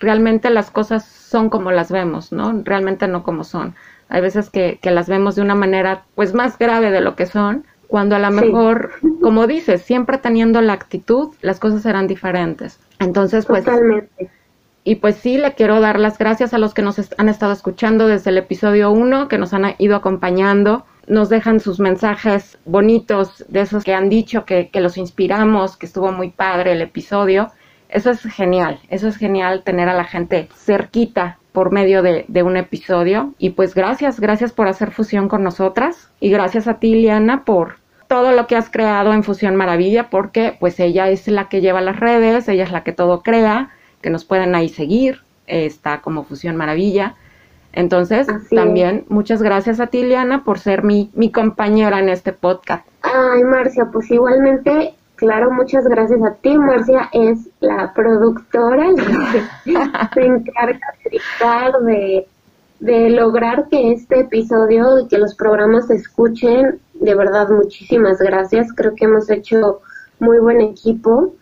realmente 0.01 0.51
las 0.51 0.71
cosas 0.71 1.05
son 1.05 1.51
como 1.51 1.71
las 1.71 1.91
vemos, 1.91 2.33
¿no? 2.33 2.63
Realmente 2.65 3.07
no 3.09 3.23
como 3.23 3.45
son. 3.45 3.75
Hay 4.09 4.21
veces 4.21 4.51
que, 4.51 4.79
que 4.81 4.91
las 4.91 5.09
vemos 5.09 5.37
de 5.37 5.43
una 5.43 5.55
manera 5.55 6.05
pues 6.15 6.35
más 6.35 6.59
grave 6.59 6.91
de 6.91 7.01
lo 7.01 7.15
que 7.15 7.27
son, 7.27 7.65
cuando 7.87 8.17
a 8.17 8.19
lo 8.19 8.31
mejor, 8.31 8.93
como 9.23 9.47
dices, 9.47 9.83
siempre 9.83 10.19
teniendo 10.19 10.61
la 10.61 10.75
actitud, 10.75 11.35
las 11.41 11.59
cosas 11.59 11.83
serán 11.83 12.07
diferentes. 12.07 12.79
Entonces, 12.99 13.47
pues... 13.47 13.65
Totalmente. 13.65 14.31
Y 14.85 14.97
pues 14.97 15.17
sí, 15.17 15.37
le 15.37 15.53
quiero 15.53 15.81
dar 15.81 15.99
las 15.99 16.17
gracias 16.17 16.55
a 16.55 16.59
los 16.59 16.73
que 16.73 16.81
nos 16.81 16.99
han 17.19 17.29
estado 17.29 17.53
escuchando 17.53 18.07
desde 18.07 18.31
el 18.31 18.39
episodio 18.39 18.91
1, 18.91 19.29
que 19.29 19.37
nos 19.37 19.53
han 19.53 19.75
ido 19.79 19.97
acompañando 19.97 20.87
nos 21.09 21.29
dejan 21.29 21.61
sus 21.61 21.81
mensajes 21.81 22.59
bonitos 22.65 23.45
de 23.49 23.61
esos 23.61 23.85
que 23.85 23.95
han 23.95 24.09
dicho 24.09 24.45
que, 24.45 24.69
que, 24.69 24.81
los 24.81 24.97
inspiramos, 24.97 25.77
que 25.77 25.87
estuvo 25.87 26.13
muy 26.13 26.31
padre 26.31 26.73
el 26.73 26.83
episodio. 26.83 27.51
Eso 27.89 28.11
es 28.11 28.23
genial, 28.23 28.81
eso 28.91 29.09
es 29.09 29.17
genial 29.17 29.63
tener 29.65 29.89
a 29.89 29.95
la 29.95 30.05
gente 30.05 30.49
cerquita 30.55 31.39
por 31.53 31.73
medio 31.73 32.03
de, 32.03 32.25
de 32.29 32.43
un 32.43 32.57
episodio. 32.57 33.35
Y 33.39 33.51
pues 33.51 33.75
gracias, 33.75 34.21
gracias 34.21 34.53
por 34.53 34.69
hacer 34.69 34.91
fusión 34.91 35.29
con 35.29 35.43
nosotras 35.43 36.11
y 36.21 36.31
gracias 36.31 36.69
a 36.69 36.79
ti, 36.79 36.95
Liana, 36.95 37.45
por 37.45 37.77
todo 38.09 38.33
lo 38.33 38.47
que 38.47 38.57
has 38.57 38.71
creado 38.71 39.13
en 39.13 39.23
Fusión 39.23 39.55
Maravilla, 39.55 40.09
porque 40.11 40.57
pues 40.59 40.81
ella 40.81 41.09
es 41.09 41.29
la 41.29 41.49
que 41.49 41.61
lleva 41.61 41.81
las 41.81 42.01
redes, 42.01 42.49
ella 42.49 42.65
es 42.65 42.73
la 42.73 42.83
que 42.83 42.93
todo 42.93 43.23
crea, 43.23 43.71
que 44.01 44.11
nos 44.11 44.25
pueden 44.25 44.55
ahí 44.55 44.69
seguir, 44.69 45.21
está 45.47 46.01
como 46.01 46.25
Fusión 46.25 46.57
Maravilla. 46.57 47.17
Entonces, 47.79 48.27
también 48.51 49.05
muchas 49.09 49.41
gracias 49.41 49.79
a 49.79 49.87
ti, 49.87 50.03
Liana, 50.03 50.43
por 50.43 50.59
ser 50.59 50.83
mi, 50.83 51.13
mi 51.15 51.31
compañera 51.31 52.01
en 52.01 52.09
este 52.09 52.33
podcast. 52.33 52.85
Ay, 53.03 53.45
Marcia, 53.45 53.89
pues 53.93 54.11
igualmente, 54.11 54.95
claro, 55.15 55.53
muchas 55.53 55.87
gracias 55.87 56.21
a 56.25 56.35
ti. 56.35 56.59
Marcia 56.59 57.09
es 57.13 57.49
la 57.61 57.93
productora, 57.95 58.91
la 58.91 60.11
que 60.13 60.21
se 60.21 60.27
encarga 60.27 60.81
de, 61.85 62.27
de, 62.81 63.11
lograr 63.11 63.69
que 63.69 63.93
este 63.93 64.23
episodio 64.23 64.99
y 64.99 65.07
que 65.07 65.19
los 65.19 65.37
programas 65.37 65.87
se 65.87 65.95
escuchen. 65.95 66.81
De 66.95 67.15
verdad, 67.15 67.49
muchísimas 67.49 68.19
gracias. 68.19 68.73
Creo 68.75 68.97
que 68.97 69.05
hemos 69.05 69.31
hecho 69.31 69.83
muy 70.19 70.41
buen 70.41 70.61
equipo 70.63 71.33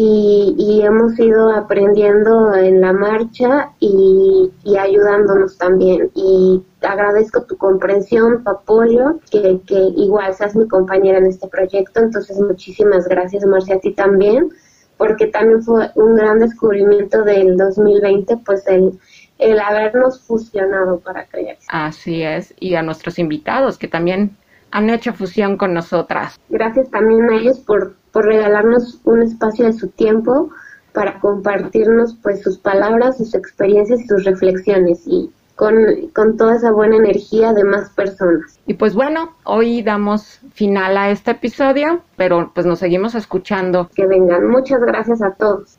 y, 0.00 0.80
hemos 0.82 1.18
ido 1.18 1.50
aprendiendo 1.50 2.54
en 2.54 2.80
la 2.80 2.92
marcha 2.92 3.72
y, 3.80 4.50
ayudándonos 4.78 5.58
también. 5.58 6.10
Y 6.14 6.62
agradezco 6.82 7.42
tu 7.42 7.56
comprensión, 7.56 8.44
tu 8.44 8.50
apoyo, 8.50 9.18
que, 9.30 9.60
que 9.66 9.78
igual 9.96 10.32
seas 10.34 10.54
mi 10.54 10.68
compañera 10.68 11.18
en 11.18 11.26
este 11.26 11.48
proyecto. 11.48 12.00
Entonces, 12.00 12.38
muchísimas 12.38 13.08
gracias, 13.08 13.44
Marcia, 13.44 13.76
a 13.76 13.80
ti 13.80 13.92
también, 13.92 14.50
porque 14.96 15.26
también 15.26 15.62
fue 15.62 15.90
un 15.96 16.14
gran 16.14 16.38
descubrimiento 16.38 17.24
del 17.24 17.56
2020, 17.56 18.36
pues 18.46 18.66
el, 18.68 18.98
el 19.38 19.58
habernos 19.58 20.20
fusionado 20.20 21.00
para 21.00 21.26
crear. 21.26 21.56
Así 21.68 22.22
es, 22.22 22.54
y 22.60 22.76
a 22.76 22.82
nuestros 22.82 23.18
invitados 23.18 23.78
que 23.78 23.88
también 23.88 24.36
han 24.70 24.90
hecho 24.90 25.12
fusión 25.12 25.56
con 25.56 25.74
nosotras. 25.74 26.38
Gracias 26.48 26.90
también 26.90 27.30
a 27.30 27.36
ellos 27.36 27.58
por, 27.60 27.96
por 28.12 28.26
regalarnos 28.26 29.00
un 29.04 29.22
espacio 29.22 29.66
de 29.66 29.72
su 29.72 29.88
tiempo 29.88 30.50
para 30.92 31.20
compartirnos 31.20 32.16
pues 32.22 32.42
sus 32.42 32.58
palabras, 32.58 33.18
sus 33.18 33.34
experiencias 33.34 34.00
y 34.00 34.06
sus 34.06 34.24
reflexiones 34.24 35.06
y 35.06 35.30
con, 35.54 35.74
con, 36.14 36.36
toda 36.36 36.56
esa 36.56 36.70
buena 36.70 36.96
energía 36.96 37.52
de 37.52 37.64
más 37.64 37.90
personas. 37.90 38.58
Y 38.66 38.74
pues 38.74 38.94
bueno, 38.94 39.36
hoy 39.44 39.82
damos 39.82 40.40
final 40.52 40.96
a 40.96 41.10
este 41.10 41.32
episodio, 41.32 42.02
pero 42.16 42.52
pues 42.54 42.64
nos 42.64 42.78
seguimos 42.78 43.14
escuchando. 43.14 43.88
Que 43.94 44.06
vengan. 44.06 44.46
Muchas 44.48 44.80
gracias 44.80 45.20
a 45.20 45.32
todos. 45.32 45.78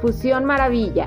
Fusión 0.00 0.44
Maravilla. 0.44 1.06